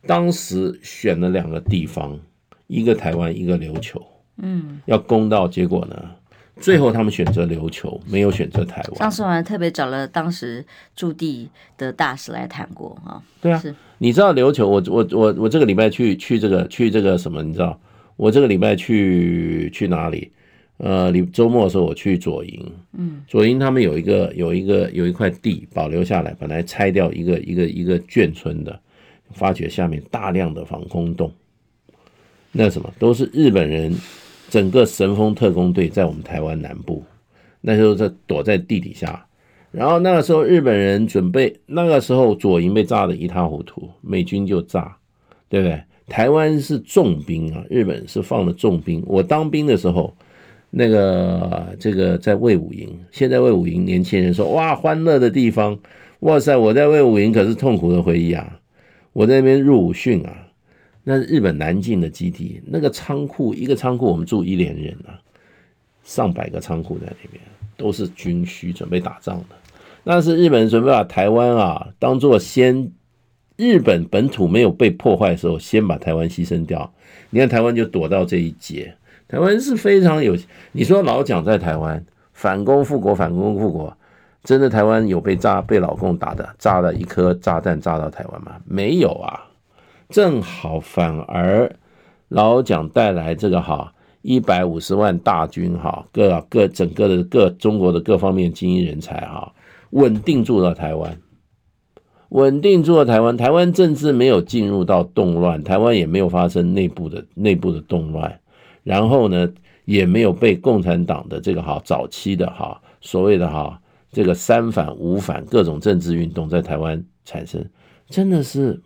[0.08, 2.18] 当时选了两个地方，
[2.66, 4.02] 一个台湾，一个琉球，
[4.38, 6.10] 嗯，要攻到，结果呢，
[6.58, 8.98] 最后他们选择琉球，没有选择台湾。
[8.98, 10.64] 上次我还特别找了当时
[10.96, 13.22] 驻地的大使来谈过啊。
[13.42, 13.62] 对啊，
[13.98, 17.42] 你知道琉球，我我我我这个礼拜去去这个去这个什么？
[17.42, 17.78] 你知道，
[18.16, 20.32] 我这个礼拜去去哪里？
[20.78, 28.80] 呃，你周末的时候我去左营，嗯，左营他们有一个有一个有一块地保留下来，本来拆掉一个一个一个眷村的，
[29.32, 31.32] 发觉下面大量的防空洞，
[32.52, 33.94] 那什么都是日本人
[34.48, 37.02] 整个神风特攻队在我们台湾南部，
[37.60, 39.26] 那时候在躲在地底下，
[39.70, 44.96] 然后那个时候日本人准备，那个时候左营被炸得一塌糊涂，美军就炸，
[45.48, 45.82] 对不对？
[46.06, 50.14] 台湾是重兵啊，日本是放了重兵，我当兵的时候。
[50.70, 55.78] 那个这个在魏武营，现在魏武营年轻人说哇，欢乐的地方，
[56.20, 56.54] 哇塞！
[56.58, 58.57] 我在魏武营可是痛苦的回忆啊！
[59.18, 60.32] 我在那边入伍训啊，
[61.02, 65.18] 那是日本南进的基地，那个仓库一个仓库我们住一连人啊，
[66.04, 67.42] 上百个仓库在那边，
[67.76, 69.56] 都是军需准备打仗的。
[70.04, 72.92] 那是日本准备把台湾啊当做先
[73.56, 76.94] 日本本土没有被破坏的时候，先把台湾牺牲掉。
[77.30, 78.94] 你看台湾就躲到这一劫。
[79.26, 80.36] 台湾是非常有，
[80.70, 83.97] 你说老蒋在台湾反攻复国，反攻复国，
[84.44, 88.52] 真的台湾有被炸被老共打的炸了一颗炸弹炸到台湾吗？
[88.64, 89.48] 没有啊，
[90.08, 91.70] 正好反而
[92.28, 99.52] 老蒋带来这个哈一百五十万大军哈各各整个的各中国的各方面精英人才哈
[99.90, 101.16] 稳定住了台湾，
[102.30, 108.40] 稳定住了台湾，台湾政治没有进入到动乱，台湾也没有发生内部的内部的动乱。
[108.82, 109.48] 然后呢，
[109.84, 113.80] 也没有被共产党的这个哈早期的哈所谓的哈
[114.12, 117.64] 这个三反五反各种政治运动在台湾产生，
[118.08, 118.80] 真的是，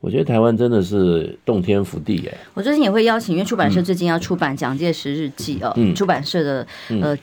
[0.00, 2.36] 我觉得台湾真的是洞天福地耶。
[2.54, 6.66] 我最近也会邀请，因为出版社最近要出版蒋介石日记哦，嗯、出版社的
[7.00, 7.16] 呃。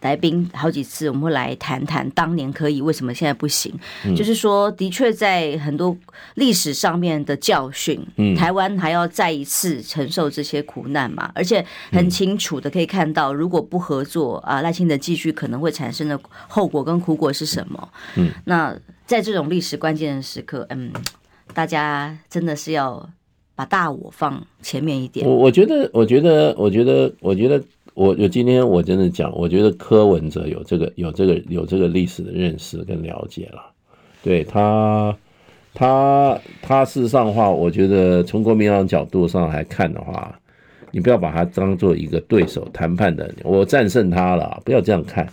[0.00, 3.72] 来宾好几次，我们会来谈谈当年可以，为什么现在不行？
[4.04, 5.96] 嗯、就是说，的确在很多
[6.34, 11.30] 历史上面的教训，嗯、台湾还要再一次承受这些苦难嘛？
[11.34, 16.18] 而且很清楚的可以看到，如果不合作啊，赖清德继续可能会产生的
[16.48, 17.88] 后果跟苦果是什么？
[18.16, 20.92] 嗯，那在这种历史关键的时刻，嗯，
[21.52, 23.08] 大家真的是要
[23.54, 25.26] 把大我放前面一点。
[25.26, 27.62] 我我觉得，我觉得，我觉得，我觉得。
[27.94, 33.62] 我我今天我真的讲，我觉得柯文哲有这个有这个有这个历史的认识跟了解了，
[34.20, 35.16] 对他
[35.72, 40.36] 他他事实上的话，我觉得从国民党角度上来看的话，
[40.90, 45.32] 你不要把他当做一个对手谈判的，我战胜他了，不要这样看，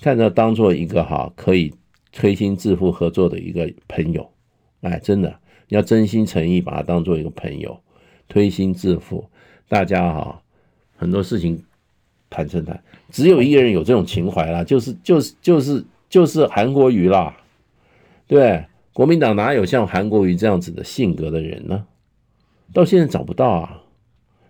[0.00, 1.74] 看着当做一个哈可以
[2.12, 4.30] 推心置腹合作的一个朋友，
[4.82, 5.28] 哎，真的
[5.68, 7.80] 你要真心诚意把他当做一个朋友，
[8.28, 9.28] 推心置腹，
[9.68, 10.40] 大家哈
[10.96, 11.60] 很多事情。
[12.30, 17.36] 谈成谈，只有一个人有这种情怀啦，就是就是就是就是韩国瑜啦，
[18.26, 21.84] 对，国民党哪有像韩国瑜这样子的性格的人呢？
[22.72, 23.82] 到现在找不到啊，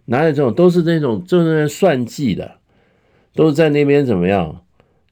[0.05, 0.55] 哪有这种？
[0.55, 2.53] 都是那种正在算计的，
[3.35, 4.61] 都是在那边怎么样？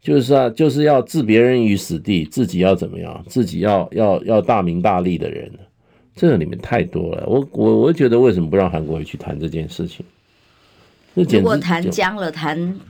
[0.00, 3.24] 就是啊，就是要置别人于死地，自己要怎么样？
[3.26, 5.50] 自己要要要大名大利的人，
[6.14, 7.24] 这个里面太多了。
[7.26, 10.04] 我我我觉得为什么不让韩国瑜去谈这件事情？
[11.24, 12.80] 如果谈僵了，谈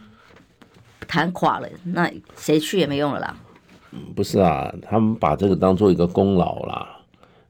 [1.06, 3.36] 谈垮了，那谁去也没用了啦。
[3.92, 7.00] 嗯，不是啊，他们把这个当做一个功劳啦，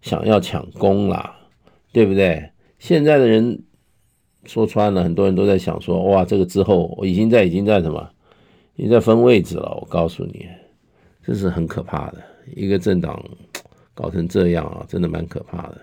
[0.00, 1.34] 想要抢功啦，
[1.92, 2.50] 对不对？
[2.78, 3.60] 现在的人
[4.44, 8.08] 说穿了，很多人都在想说，哇，这个之后我已经在已经在什么，
[8.76, 9.76] 已经在分位置了。
[9.80, 10.46] 我告诉你，
[11.24, 12.22] 这是很可怕的，
[12.54, 13.20] 一个政党
[13.94, 15.80] 搞成这样啊，真的蛮可怕的。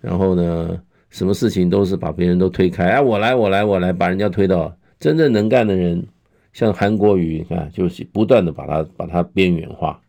[0.00, 6.04] 然后呢，什么事情都是把别人都推开，哎，我来，我来，我来，把人家推到真正能干的人，
[6.52, 10.00] 像韩国瑜，你看，就是不断的把他把他边缘化。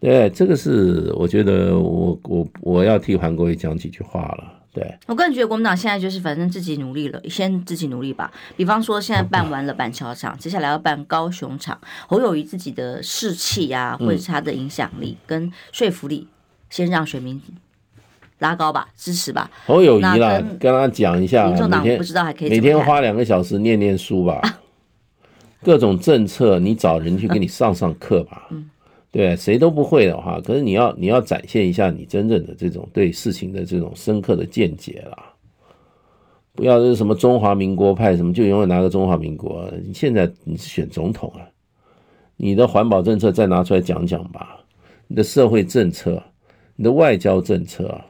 [0.00, 4.58] 对，这个是我觉得我我我要替韩国瑜讲几句话了。
[4.74, 8.32] 对，我个人觉得国民党现在就是反正自己努力了，先自己努力吧。
[8.56, 16.26] 比方说现在办完了板桥场，接下来要办高雄场，侯友谊自己的士气啊，或者是他的影响力跟说服力，
[16.70, 17.38] 先让选民
[18.42, 19.50] 拉高吧，支持吧。
[19.64, 24.42] 侯友谊啦，跟他讲一下，民众党不知道还可以每天花两个小时念念书吧，
[25.64, 28.48] 各种政策你找人去给你上上课吧。
[28.50, 28.68] 嗯。
[29.10, 35.34] 对，谁都不会的话，可是你要你要展现一下你真正的这种对事情的这种深刻的见解啦，
[36.54, 39.70] 不要是什么中华民国派什么就永远拿个中华民国。
[39.86, 41.44] 你现在你是选总统啊，
[42.38, 44.58] 你的环保政策再拿出来讲讲吧，
[45.06, 46.22] 你的社会政策，
[46.74, 48.00] 你的外交政策，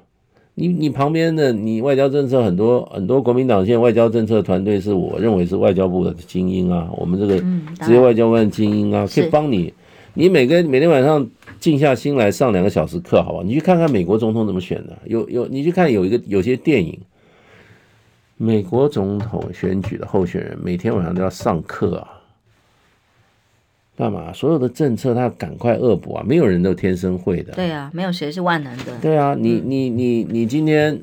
[0.55, 7.39] 你你旁边的你外交政策很多很多国民党现在外交政策团队是我认为是外交部的精英啊，我们这个
[7.87, 9.73] 职业外交官精英啊，可以帮你。
[10.15, 11.27] 你每个每天晚上
[11.59, 13.43] 静下心来上两个小时课，好吧？
[13.43, 17.01] 你去看看美国总统怎么选的，有有，你去看有一个有些电影，
[18.37, 22.21] 美国总统选举的候选人每天晚上都要上课啊，
[23.95, 24.33] 干嘛？
[24.33, 27.53] 所有的政策他要赶快恶补啊，没有人都天生会的。
[27.53, 28.99] 对啊，没有谁是万能的。
[29.01, 30.99] 对啊，你你你你今天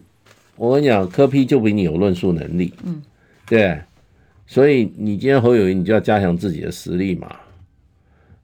[0.55, 3.01] 我跟你讲，科批就比你有论述能力，嗯，
[3.45, 3.79] 对，
[4.47, 7.29] 所以你今天侯友谊，你就要加强自己的实力嘛。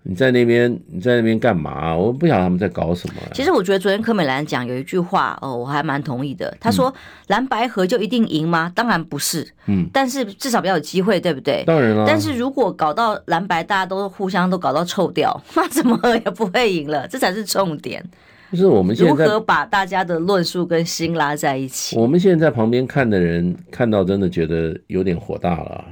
[0.07, 1.95] 你在那边，你在那边干嘛啊？
[1.95, 3.33] 我不晓得他们在搞什么啊。
[3.33, 6.55] 其实我觉得昨天柯美兰讲有一句话哦，我还蛮同意的。
[6.59, 6.93] 他说
[7.27, 8.71] ：“蓝白合就一定赢吗？
[8.75, 9.47] 当然不是。
[9.65, 11.63] 嗯，但是至少比较有机会，对不对？
[11.65, 12.05] 当然了。
[12.07, 17.07] 但是如果搞到蓝白大家都互相都搞到臭掉， 那怎么也不会赢了。
[17.07, 18.03] 这才是重点。
[18.51, 21.97] 就是我们如何把大家的论述跟心拉在一起。
[21.97, 25.83] 我们现在在旁边看的人看到真的觉得有点火大了，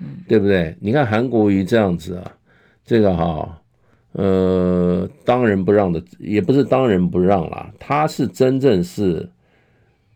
[0.00, 0.76] 嗯，对不对？
[0.80, 2.24] 你看韩国瑜这样子啊。
[2.84, 3.62] 这个哈，
[4.12, 9.28] 呃，当仁不让的，也不是当仁不让啦，他是真正是，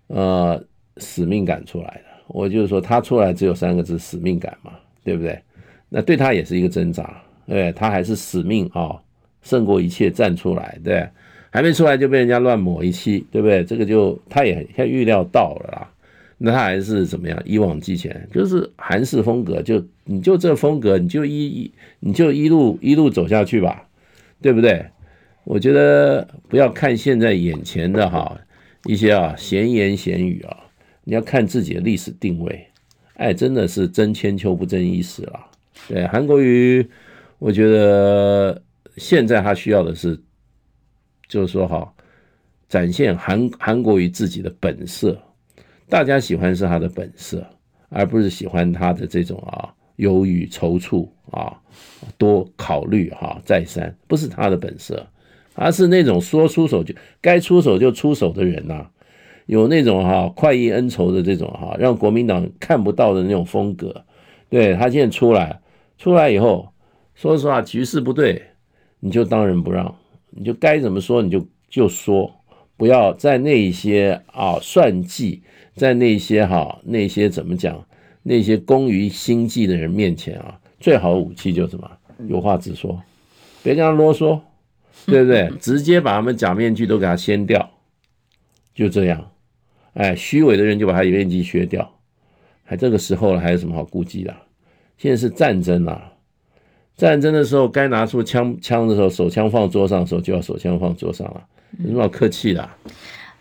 [0.09, 0.63] 呃，
[0.97, 2.03] 使命感出来的。
[2.29, 4.73] 我就是说，他出来只有三个字：使命感嘛，
[5.05, 5.41] 对不对？
[5.89, 9.01] 那对他也是一个挣扎，对，他还是使命啊、
[9.43, 11.09] 胜过一切站出来，对，
[11.51, 13.65] 还没出来就被人家乱抹一气，对不对？
[13.65, 15.89] 这个就他也很预料到了啦。
[16.39, 17.43] 那他还是怎么样？
[17.45, 23.89] 一往既前，就是韩式风格，就你就这风格，你就一一你就一路一路走下去吧，
[24.43, 24.85] 对不对？
[25.45, 28.39] 我觉得不要看现在眼前的哈
[28.85, 30.57] 一些啊闲言闲语啊，
[31.05, 32.67] 你要看自己的历史定位。
[33.15, 35.41] 哎，真的是争千秋不争一时了。
[35.89, 36.87] 对，韩国瑜，
[37.39, 38.61] 我觉得
[38.99, 40.21] 现在他需要的是，
[41.27, 41.91] 就是说哈，
[42.69, 45.19] 展现韩韩国瑜自己的本色。
[45.89, 47.47] 大家喜欢是他的本色，
[47.89, 51.61] 而不是喜欢他的这种啊忧郁踌躇啊，
[52.19, 55.07] 多考虑哈再三，不是他的本色，
[55.55, 58.89] 而是那种说出手就该出手就出手的人呐，
[59.47, 64.05] 有那种哈快意恩仇的这种哈，让国民党看不到的那种风格。
[64.49, 65.61] 对，他现在出来，
[65.99, 66.69] 出来以后，
[67.15, 68.43] 说实话局势不对，
[68.99, 69.95] 你就当仁不让，
[70.31, 72.33] 你就该怎么说你就就说，
[72.77, 75.43] 不要在那一些啊算计。
[75.77, 77.87] 在那些哈那些怎么讲，
[78.23, 81.89] 那些工于心计的人面前啊，最好的武器就是什么？
[82.29, 83.01] 有话直说，
[83.63, 84.41] 别跟他啰嗦，
[85.07, 85.49] 对不对？
[85.61, 87.71] 直接把他们假面具都给他掀掉，
[88.75, 89.31] 就这样。
[89.93, 91.93] 哎，虚伪的人就把他面具削掉。
[92.65, 94.35] 还这个时候了，还有什么好顾忌的？
[94.99, 96.13] 现在是战争啊！
[96.97, 101.47] 战争的时候该拿出枪枪的时候，手枪放桌上的时候就要手枪放桌上了，
[101.81, 102.69] 有什么好客气的？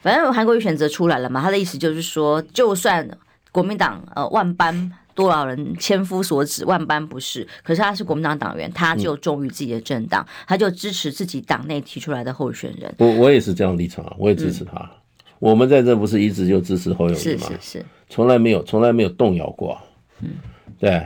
[0.05, 3.09] 反正韩国瑜选择出来了嘛，他的意思就是说，就算
[3.51, 12.93] 国民党呃万般多少人千夫所指，万般不是，可是他是国民党党员，他就忠于自己的政党，嗯，他就支持自己党内提出来的候选人。
[12.99, 14.77] 我我也是这样立场，我也支持他。
[14.77, 14.89] 嗯、
[15.39, 17.19] 我们在这不是一直就支持侯友宜吗？
[17.19, 19.75] 是是是，从来没有从来没有动摇过。
[20.21, 20.35] 嗯，
[20.77, 21.03] 对，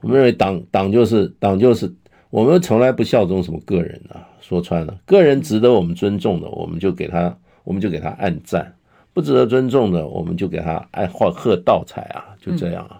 [0.00, 1.92] 我们认为党党就是党就是，
[2.30, 4.22] 我们从来不效忠什么个人啊。
[4.40, 7.36] 说穿了，个人值得我们尊重的，我们就给他。
[7.68, 8.74] 我们就给他按赞，
[9.12, 12.98] 不值得尊重的，我们就给他爱画贺道彩啊，就这样啊，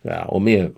[0.00, 0.70] 对啊，我们也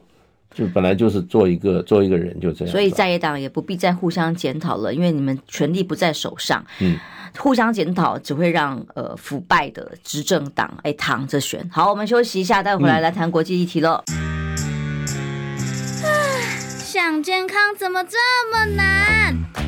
[0.54, 2.72] 就本来就是做一个做一个人就这样。
[2.72, 6.64] 所以在野党也不必再互相检讨了，因为你们权力不在手上。
[6.80, 6.96] 嗯，
[7.36, 11.68] 互相检讨只会让呃腐败的执政党哎躺着选。
[11.70, 14.02] 好，我们休息一下，待会回来来谈国际议题喽。
[16.78, 18.16] 想健康怎么这
[18.50, 19.67] 么难？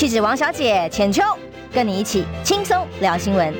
[0.00, 1.22] 气质王小姐浅秋，
[1.70, 3.54] 跟你一起轻松聊新闻。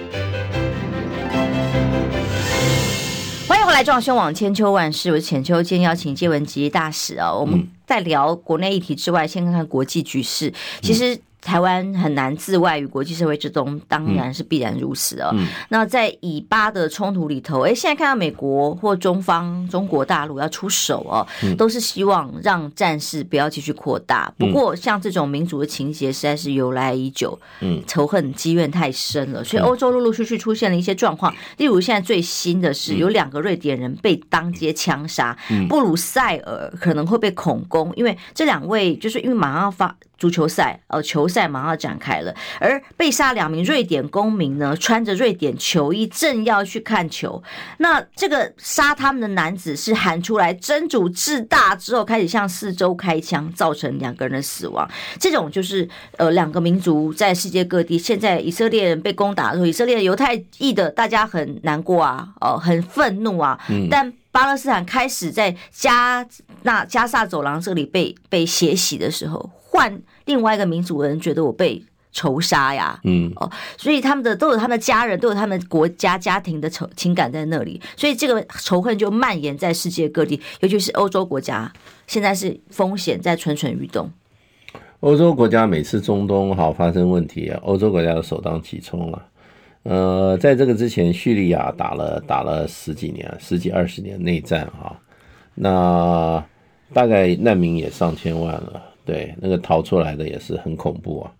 [3.47, 5.63] 欢迎回来，壮兄网千秋万事，我是浅秋。
[5.63, 10.51] 今天邀请接文吉大使啊，我们在聊国内议题之外，先看看国际局势。
[10.81, 11.21] 其实。
[11.41, 15.35] 台湾很难自外于国际社会之中，当然是必然如此哦。
[15.71, 24.33] 那在以巴的冲突里头，哎，现在看到美国或中方、中国大陆要出手哦，嗯、都是希望让战事不要继续扩大。
[24.39, 31.35] 不过，像这种民族的情节实在是由来已久，嗯，仇恨积怨太深了，所以欧洲陆陆续续出现了一些状况。
[31.57, 35.37] 例如，现在最新的是有两个瑞典人被当街枪杀，
[35.69, 39.97] 布鲁塞尔可能会被恐攻，因为这两位就是因为马上要发。
[40.21, 47.43] 足球赛，呃，球赛马上展开了，而被杀两名瑞典公民呢，穿着瑞典球衣，正要去看球。
[47.79, 54.87] 那这个杀他们的男子是喊出来“真主至大”之后，开始向四周开枪，造成两个人的死亡。
[55.19, 63.59] 这种就是呃，两个民族在世界各地，现在以色列人被攻打的时候，以色列犹太裔的大家很难过啊，哦、很愤怒啊，
[63.91, 64.13] 但。
[64.33, 66.25] 巴勒斯坦开始在加
[66.63, 73.31] 那加萨走廊这里被被血洗的时候，换另外一个民族的人觉得我被仇杀呀，嗯。
[73.37, 81.73] 哦，所以他们的都有他们的家人，都有他们国家家庭的仇情感在那里，所以这个仇恨就蔓延在世界各地，尤其是欧洲国家，
[82.07, 84.11] 现在是风险在蠢蠢欲动。
[85.01, 89.27] 欧洲国家每次中东哈发生问题啊，欧洲国家都首当其冲了。
[89.85, 94.95] 呃，在这个之前，叙利亚打了打了十几年、十几二十年内战哈，
[95.55, 96.45] 那
[96.93, 101.33] 大概难民也上千万了，对，那个逃出来的也是很恐怖啊。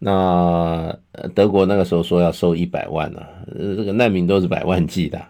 [0.00, 0.98] 那
[1.36, 3.22] 德国那个时候说要收一百万呢，
[3.56, 5.22] 这个难民都是百万计的，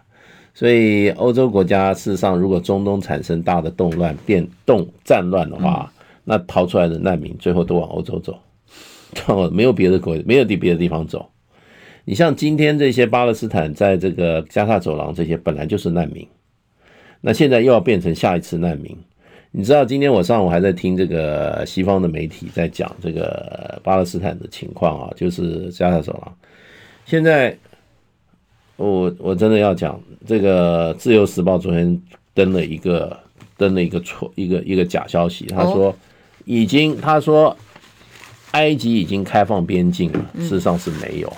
[0.55, 8.39] 所以欧洲国家事实上，如果中东产生大的动乱、变动、战乱的话，那逃出来的难民最后都往欧洲走，
[9.51, 11.29] 没有别的国，没有地别的地方走。
[12.05, 16.27] 你像今天这些巴勒斯坦在这个加萨走廊这些本来就是难民，
[17.21, 18.97] 那现在又要变成下一次难民。
[19.55, 26.35] 你知道今天我上午还在听这个西方的媒体在讲这个巴勒斯坦的情况啊，就是加沙走廊。
[27.05, 27.55] 现在
[28.77, 32.01] 我我真的要讲这个《自由时报》昨天
[32.33, 33.15] 登了一个
[33.55, 35.95] 登了一个错一个一个假消息，他说
[36.45, 37.55] 已经他说
[38.53, 41.31] 埃及已经开放边境了，事实上是没有。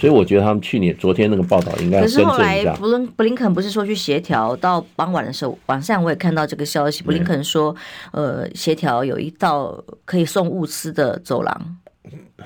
[0.00, 2.00] 所以我觉得他们去年、昨天那个报道应该。
[2.00, 7.02] 可是后来布林布林肯不是说去协调，到傍晚的时候，晚上我也看到这个消息。
[7.02, 7.76] 布林肯说，
[8.12, 11.76] 呃，协调有一道可以送物资的走廊。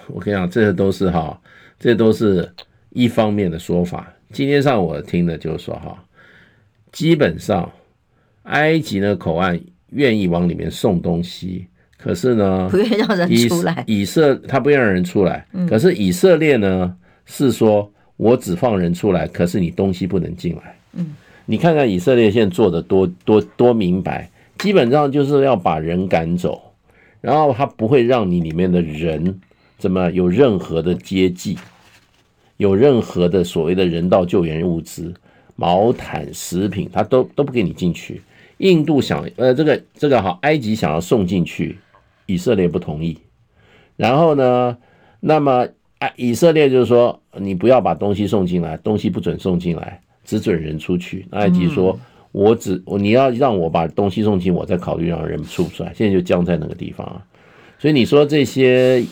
[0.09, 1.41] 我跟你讲，这些都是哈，
[1.79, 2.53] 这都是
[2.91, 4.13] 一方面的说法。
[4.33, 5.97] 今天上午我听的就是说哈，
[6.91, 7.71] 基本上
[8.43, 13.85] 埃及的口岸愿意往里面送东西，可是呢，不愿意让人出来。
[13.87, 16.97] 以色他不愿意让人出来，可是以色列呢？
[17.27, 20.77] 是说，我只放人出来，可是你东西不能进来。
[20.93, 21.15] 嗯，
[21.47, 26.61] 你看看以色列现在做的多多多明白，基本上就是要把人赶走，
[27.21, 29.41] 然后他不会让你里面的人
[29.79, 31.59] 怎么有任何的接济，
[32.59, 35.13] 有任何的所谓的人道救援物资、
[35.57, 38.23] 毛毯、食品，他都都不给你进去。
[38.59, 41.79] 印度想呃这个这个好，埃及想要送进去，
[42.27, 43.19] 以色列不同意。
[43.97, 44.77] 然后呢，
[45.21, 45.67] 那么。
[46.17, 51.27] 以色列就是说，你不要把东西送进来，东西不准送进来，只准人出去。
[51.31, 51.99] 埃及说，
[52.33, 55.93] 我只你要让我把东西送进，我再考虑让人出不出来。
[55.95, 57.23] 现在就僵在那个地方啊。
[57.79, 59.05] 所以你说这些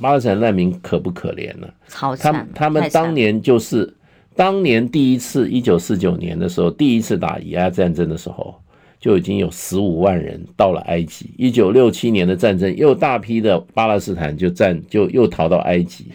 [0.00, 1.68] 巴勒斯坦难民可不可怜呢？
[1.88, 3.92] 他们他们当年就是
[4.34, 8.54] 当年第一次一九四九年的时候，第一次打以阿战争的时候。
[9.00, 11.30] 就已经有十五万人到了埃及。
[11.36, 16.06] 一九六七年的战争，又大批的巴勒斯坦就战就又逃到埃及。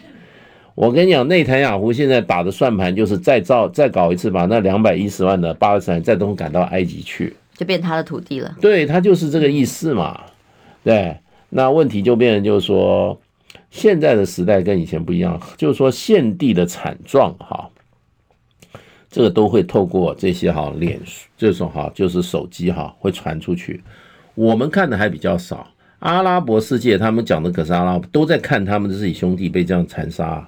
[0.74, 7.34] 我跟你讲，内塔尼亚胡现在打的算盘就是再造再搞一次，把那两百一十万的巴勒斯坦再都赶到埃及去。
[7.56, 8.56] 就变他的土地了。
[8.60, 10.20] 对，他就是这个意思嘛。
[10.82, 11.16] 对，
[11.50, 13.16] 那问题就变成就是说，
[13.70, 17.70] 现在的时代跟以前不一样，就是说现地的惨状哈，
[19.14, 21.00] 这个都会透过这些哈脸
[21.38, 23.80] 这种哈就是手机哈会传出去，
[24.34, 25.64] 我们看的还比较少。
[26.00, 30.44] 阿拉伯世界他们讲的可是阿拉伯都在看他们的自己兄弟被这样残杀。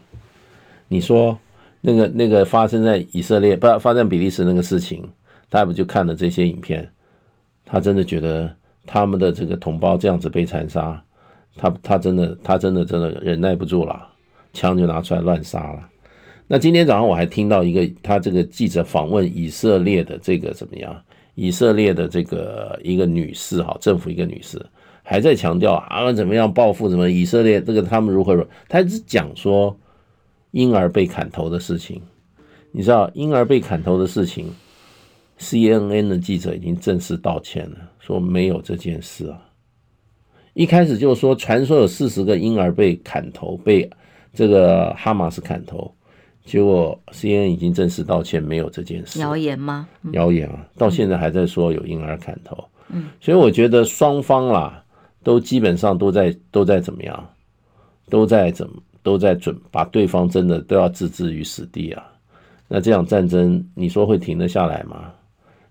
[0.89, 1.39] 你说
[1.81, 5.09] 那个那个发生在以色列不发生在比利时那个事情，
[5.49, 6.91] 他不就看了这些影片？
[7.65, 8.53] 他真的觉得。
[8.89, 11.03] 他们的这个同胞这样子被残杀，
[11.57, 14.07] 他他真的他真的真的忍耐不住了，
[14.53, 15.81] 枪就拿出来乱杀了。
[16.49, 20.97] 那今天早上我还听到一个他这个记者访问以色列的这个怎么样？
[21.35, 24.65] 以色列的这个一个女士哈，政府一个女士
[25.03, 29.77] 还在强调啊怎么样报复什么以色列这个他们如何如何，他只讲说
[30.53, 32.01] 婴儿被砍头的事情，
[32.73, 34.47] 你知道婴儿被砍头的事情。
[35.39, 39.39] CNN 的记者已经正式道歉了，说没有这件事啊。
[40.55, 43.91] 一开始就说传说有四十个婴儿被砍头，被
[44.33, 45.95] 这个哈马斯砍头，
[46.47, 49.21] 结果 CNN 已经正式道歉，没有这件事。
[49.21, 49.87] 谣言吗？
[50.13, 52.65] 谣言啊，到现在还在说有婴儿砍头。
[52.89, 54.83] 嗯，所以我觉得双方啦，
[55.23, 57.29] 都基本上都在都在怎么样，
[58.09, 62.03] 都在怎么都在准把对方真的都要置之于死地啊。
[62.69, 65.13] 那这场战争，你说会停得下来吗？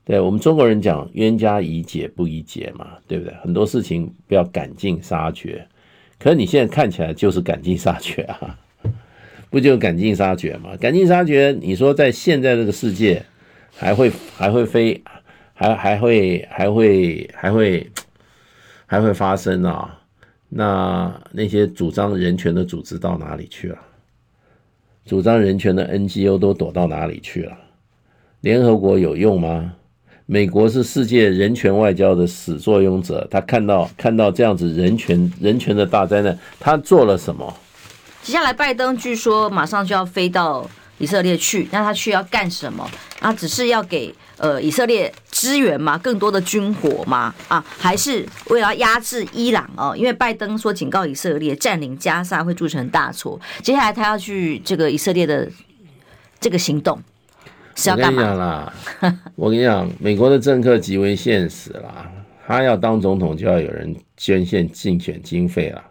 [0.03, 3.33] 对，我们中国人讲冤家宜解不宜结嘛，对不对？
[3.41, 5.67] 很多事情不要赶尽杀绝，
[6.19, 8.55] 可是你现在看起来就是赶尽杀绝啊，
[9.55, 10.71] 不就赶尽杀绝吗？
[10.81, 13.23] 赶尽杀绝，你说在现在这个世界
[13.73, 15.01] 还会还会飞，
[15.53, 17.89] 还还会还会还会
[18.85, 19.97] 还会发生啊？
[20.49, 23.77] 那那些主张人权的组织到哪里去了？
[25.05, 27.57] 主张人权的 NGO 都躲到哪里去了？
[28.41, 29.71] 联合国有用吗？
[30.25, 37.55] 美国是世界人权外交的始作俑者，他看到看到这样子人权人权的大灾难，他做了什么？
[38.25, 40.67] 接下来，拜登据说马上就要飞到
[40.97, 42.89] 以色列去，那他去要干什么？
[43.19, 45.95] 啊，只是要给呃以色列支援吗？
[45.99, 47.31] 更多的军火吗？
[47.47, 49.95] 啊，还是为了压制伊朗哦？
[49.95, 55.47] 因为拜登说警告以色列占领加萨会铸成大错，接下来他要去这个以色列的
[56.41, 56.99] 这个行动。
[57.91, 58.73] 我跟你讲啦，
[59.35, 62.09] 我跟你讲，美国的政客极为现实啦，
[62.47, 65.83] 他要当总统就要有人捐献竞选经费啦。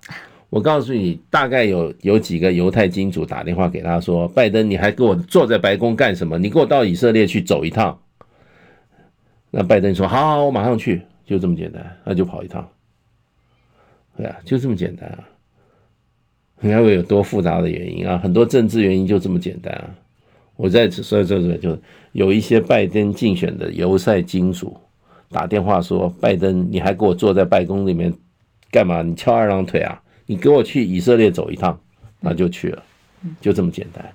[0.50, 6.38] 我告诉你，大概有有几个犹太金主打电话给他说：“拜登，你还给我坐在白宫干什么？
[6.38, 7.98] 你给我到以色列去走一趟。”
[9.50, 12.68] 那拜登说：“好好，我马上去。”就这么简单，那就跑一趟。
[14.16, 15.24] 对啊，就这么简单啊。
[16.60, 18.18] 你看会有多复杂的原因啊？
[18.18, 19.90] 很多政治原因就这么简单啊。
[20.56, 21.76] 我在此说这个，就
[22.12, 24.76] 有一些拜登竞选的犹太金主
[25.30, 28.12] 打电话说：“拜登，你还给我坐在白宫里面
[28.70, 29.02] 干嘛？
[29.02, 30.00] 你翘二郎腿啊？
[30.26, 31.78] 你给我去以色列走一趟，
[32.20, 32.82] 那就去了，
[33.40, 34.12] 就这么简单。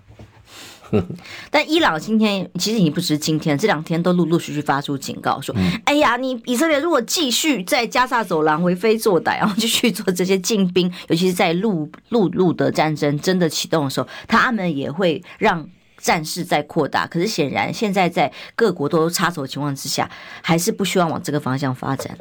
[1.51, 5.55] ”但伊朗今天其实已经不只是今天，这两天都陆陆续续发出警告说
[5.85, 15.69] ：“哎呀，你以色列如果继续在加萨走廊为非作歹，然后继续做这些进兵，尤其是在陆陆路的战争真的启动的时候，他们也会让。”
[16.01, 20.09] 战事在扩大，可是显然现在在各国都插手的情况之下，
[20.41, 22.17] 还是不希望往这个方向发展。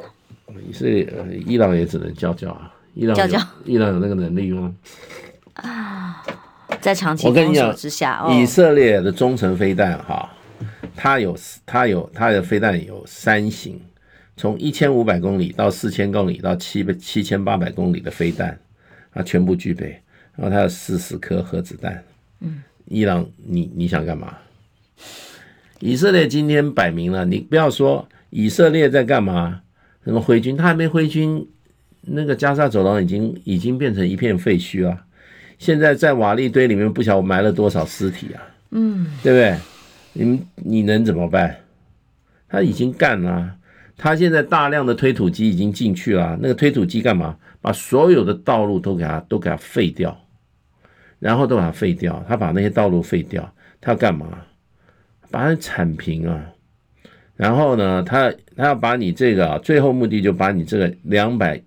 [0.73, 1.07] 所以
[1.47, 2.69] 伊朗也只能叫叫啊，
[2.99, 4.75] 伊朗叫叫，伊朗有那个能力吗？
[5.53, 6.21] 啊，
[6.81, 10.29] 在长期封锁之下，以色列的中程飞弹哈，
[10.97, 13.79] 它有它有它的飞弹有三型，
[14.35, 18.59] 从一千五百公里到四千公里到七百七千八百公里的飞弹，
[19.13, 19.97] 它全部具备，
[20.35, 22.03] 然后它有四十颗核子弹，
[22.41, 22.61] 嗯。
[22.83, 24.35] 伊朗，你你想干嘛？
[25.79, 29.61] 以色列今天摆明了，你不要说以色列在干嘛，
[30.03, 31.47] 什么挥军，他还没挥军，
[32.01, 35.05] 那个加沙走廊已经已经变成一片废墟了。
[35.57, 38.41] 现在在瓦砾堆里面不晓得埋了多少尸体啊，
[38.71, 39.57] 嗯，对不对？
[40.13, 41.55] 你你能怎么办？
[42.47, 43.55] 他已经干了，
[43.97, 47.35] 他现在大量的推土机已经进去了，那个推土机干嘛？
[47.61, 50.17] 把所有的道路都给他都给他废掉。
[51.19, 54.25] 然后都把它废掉，他把那些道路废掉，他要干嘛？
[55.29, 56.45] 把它铲平啊！
[57.35, 61.61] 然后呢，他他要把你这个啊，最后目的就把你这个两百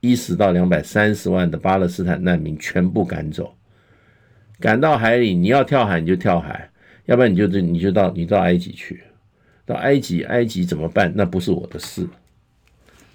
[0.00, 3.54] 一十到两百三十万的巴勒斯坦难民全部赶走，
[4.60, 6.70] 赶到海里，你要跳海你就跳海，
[7.06, 9.02] 要不然你就你就到你到埃及去，
[9.66, 11.12] 到埃及埃及怎么办？
[11.16, 12.06] 那不是我的事，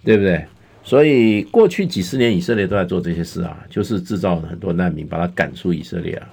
[0.04, 0.46] 对不对？
[0.84, 6.28] 所以过去几十年，以色列都在做这些事啊，就是制造很多难民，把他赶出以色列啊。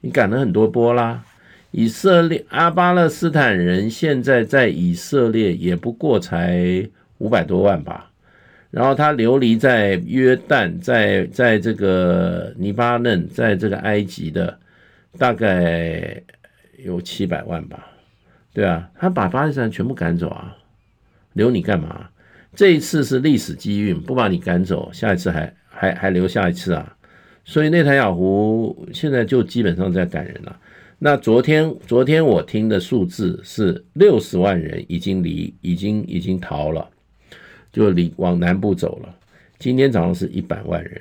[0.00, 1.24] 你赶了很多波啦，
[1.72, 8.11] 以色列阿巴勒斯坦人现在在以色列也不过才五百多万吧，
[8.72, 14.58] 然后他流离在约旦，在在这个黎巴嫩，在这个埃及的
[15.18, 16.20] 大概
[16.82, 17.86] 有七百万吧，
[18.54, 20.56] 对啊，他把巴勒斯坦全部赶走啊，
[21.34, 22.08] 留你干嘛？
[22.54, 26.96] 这一次是历史机运，不把你赶走，下一次还还还留下一次啊，
[27.44, 30.58] 所以内塔尼亚胡现在就基本上在赶人了。
[30.98, 36.88] 那昨天，昨天我听的数字是六十万人已经离，已经已经逃了，
[37.72, 39.14] 就离往南部走了。
[39.58, 41.00] 今天早上是一百万人，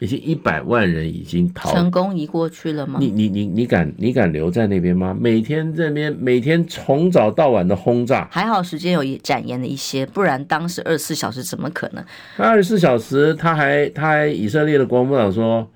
[0.00, 2.98] 已经一百万人已经逃成功移过去了吗？
[3.00, 5.16] 你你你你敢你敢留在那边吗？
[5.18, 12.04] 每天这边每天从早到晚的轰炸，还好时间有展延了一些，不然当时二十四小时怎么可能？
[12.36, 15.70] 二十四小时他还他还以色列的国防部长说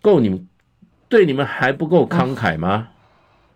[0.00, 0.46] 够你们。
[1.08, 2.88] 对你们还不够慷慨吗？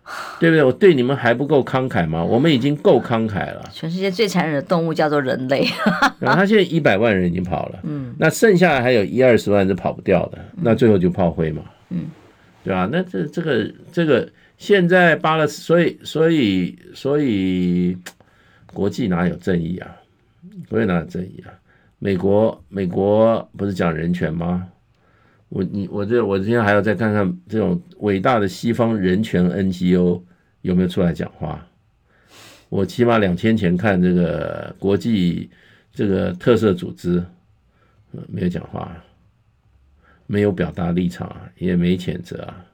[0.39, 0.63] 对不对？
[0.63, 2.23] 我对你们还不够慷慨吗？
[2.23, 3.63] 我们已经够慷慨了。
[3.73, 5.67] 全世界最残忍的动物叫做人类。
[6.19, 12.05] 然后他现在一百万人已经跑了，嗯，那剩下的还有一二十万是跑不掉的，那最后就炮灰嘛，嗯，
[12.63, 12.87] 对吧？
[12.91, 14.27] 那这这个这个
[14.57, 17.97] 现在巴勒斯，所以所以所以
[18.73, 19.95] 国际哪有正义啊？
[20.69, 21.51] 国际哪有正义啊？
[21.99, 24.67] 美国美国不是讲人权吗？
[25.49, 30.21] 我你我这我今天还要再看看这种伟大的西方人权 NGO
[30.61, 31.65] 有没有出来讲话。
[32.69, 35.49] 我起码两天前看这个国际
[35.93, 37.23] 这个特色组织，
[38.11, 38.91] 嗯没有讲话，
[40.25, 42.65] 没有表达立场，也没谴责啊，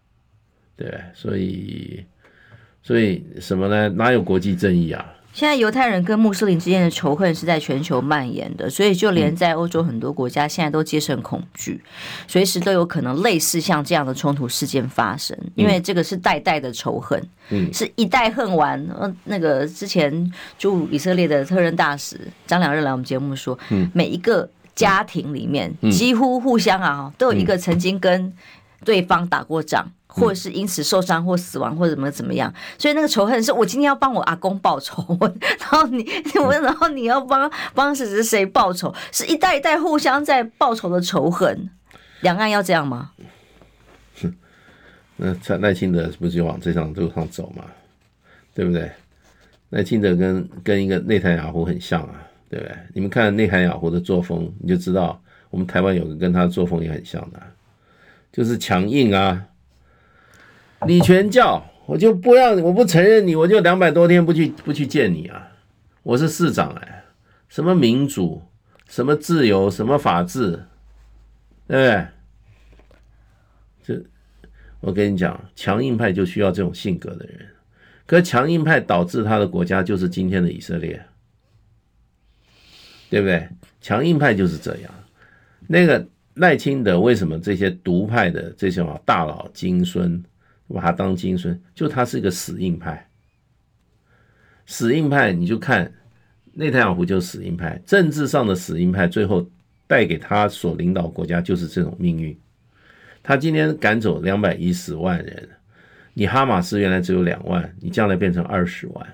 [0.76, 2.04] 对，所以
[2.82, 3.88] 所以什么呢？
[3.90, 5.14] 哪有国际正义啊？
[5.34, 11.82] 现在犹太人跟穆斯林之间的仇恨是在全球蔓延的，所以就连在欧洲很多国家现在都皆生恐惧，
[12.28, 18.80] 随时都有可能类似像这样的冲突事件发生，因为这个是代代的仇恨，嗯，是一代恨完。
[19.02, 28.32] 嗯，那个之前驻以色列的特任大使张良任来我们节目说，嗯，每一个家庭里面几乎互相啊都有一个曾经跟
[28.86, 29.92] 对方打过仗。
[30.16, 35.04] 或者是因此受伤或死亡或者怎么怎么样，所以那个仇恨是我今天要帮我阿公报仇，
[35.60, 36.06] 然后你
[36.40, 41.70] 我然后你要帮帮谁谁谁报仇，是一代一代互相在报仇的仇恨。
[42.22, 43.12] 两岸要这样吗？
[45.18, 47.66] 那蔡赖清德不是就往这条路上走吗？
[48.54, 48.92] 对不对？
[49.72, 52.76] 赖清德跟跟一个内塔尼亚胡很像啊，对不对？
[52.94, 57.42] 你们看内塔尼亚胡的作风，你就知道我们台湾有个跟他的作风也很像的，
[58.32, 59.44] 就是强硬啊。
[60.86, 65.50] 李全教，我就不让，我不承认你，我就两百多天不去不去见你啊！
[66.04, 67.04] 我是市长哎，
[67.48, 68.42] 什么民主，
[68.88, 70.64] 什么自由，什么法治，
[71.68, 72.08] 对不对？
[73.84, 74.04] 这
[74.82, 77.48] 我跟你讲，强硬派就需要这种性格的人，
[78.06, 81.02] 可强硬派导致他的国家就是今天的以色列，
[83.10, 83.48] 对不对？
[83.80, 84.92] 强硬派就是这样。
[85.68, 86.06] 那个
[86.36, 90.22] 赖清德为什么这些独派的这些大佬金孙？
[90.74, 93.08] 把他当金孙，就他是一个死硬派，
[94.66, 95.94] 死硬派，你就看
[96.54, 99.48] 内塔亚胡就是死硬派，政治上的死硬派，最后
[99.88, 102.36] 带给他所领导国家就是这种命运。
[103.22, 105.50] 他今天赶走两百一十万人，
[106.14, 109.14] 你哈马斯原来只有两万，你将来变成二十万，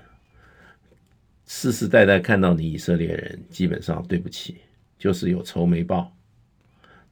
[1.46, 4.56] 世世代代看到你以色列人，基本上对不起，
[4.98, 6.10] 就是有仇没报，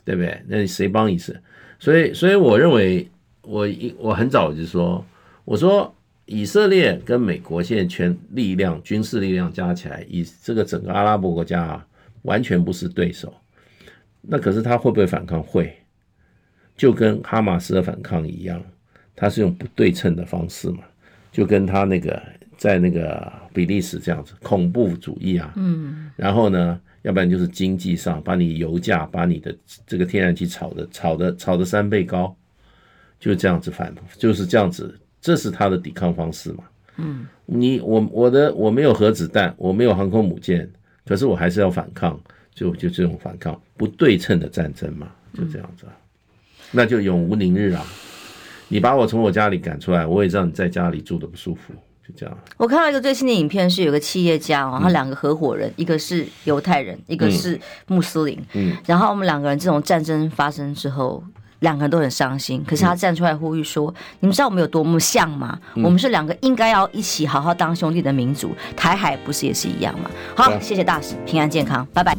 [0.05, 0.43] 对不对？
[0.47, 1.37] 那谁帮以色？
[1.79, 3.09] 所以，所以我认为。
[3.43, 5.05] 我一我很早就说，
[5.45, 5.95] 我说
[6.27, 11.87] 以色列跟美国现在全力量军事力量加起来，以这个整个阿拉伯国家啊，
[12.23, 13.33] 完全不是对手。
[14.21, 15.43] 那可是他会不会反抗？
[15.43, 15.75] 会，
[16.77, 18.63] 就跟哈马斯的反抗一样，
[19.17, 20.81] 他是用不对称的方式嘛，
[21.33, 22.23] 就跟他那个
[22.59, 32.37] 在那个比利时这样子恐怖主义啊，嗯，然后呢，要不然就是经济上把你油价把你的这个天然气炒的炒的炒的三倍高。
[33.21, 36.65] 就这样子反，就是这样子，这是他的抵抗方式嘛。
[36.97, 40.69] 嗯，你我我的我没有核子弹，我没有航空母舰，
[41.07, 42.19] 可是我还是要反抗，
[42.55, 45.93] 就就这种反抗不对称的战争嘛，就这样子，啊，
[46.73, 47.85] 那就永无宁日啊！
[48.69, 51.73] 你把我从我家里赶出来，我也让你在家里住的不舒服，
[52.07, 52.39] 就这样。
[52.57, 61.23] 我看到一个最新的影片，是有个企业家哦，他两个合伙人，一个是犹太人，一个是穆斯林，嗯，然后我们两个人这种战争发生之后。
[61.61, 65.59] 两个人都很伤心，可是他站出来呼吁说：“嗯、你们知道我们有多么像吗？
[65.75, 72.17] 嗯、我们是两个应该要一起好好当兄弟的民族，台海不是也是一样吗？”好，嗯、谢谢大使，平安健康，拜拜。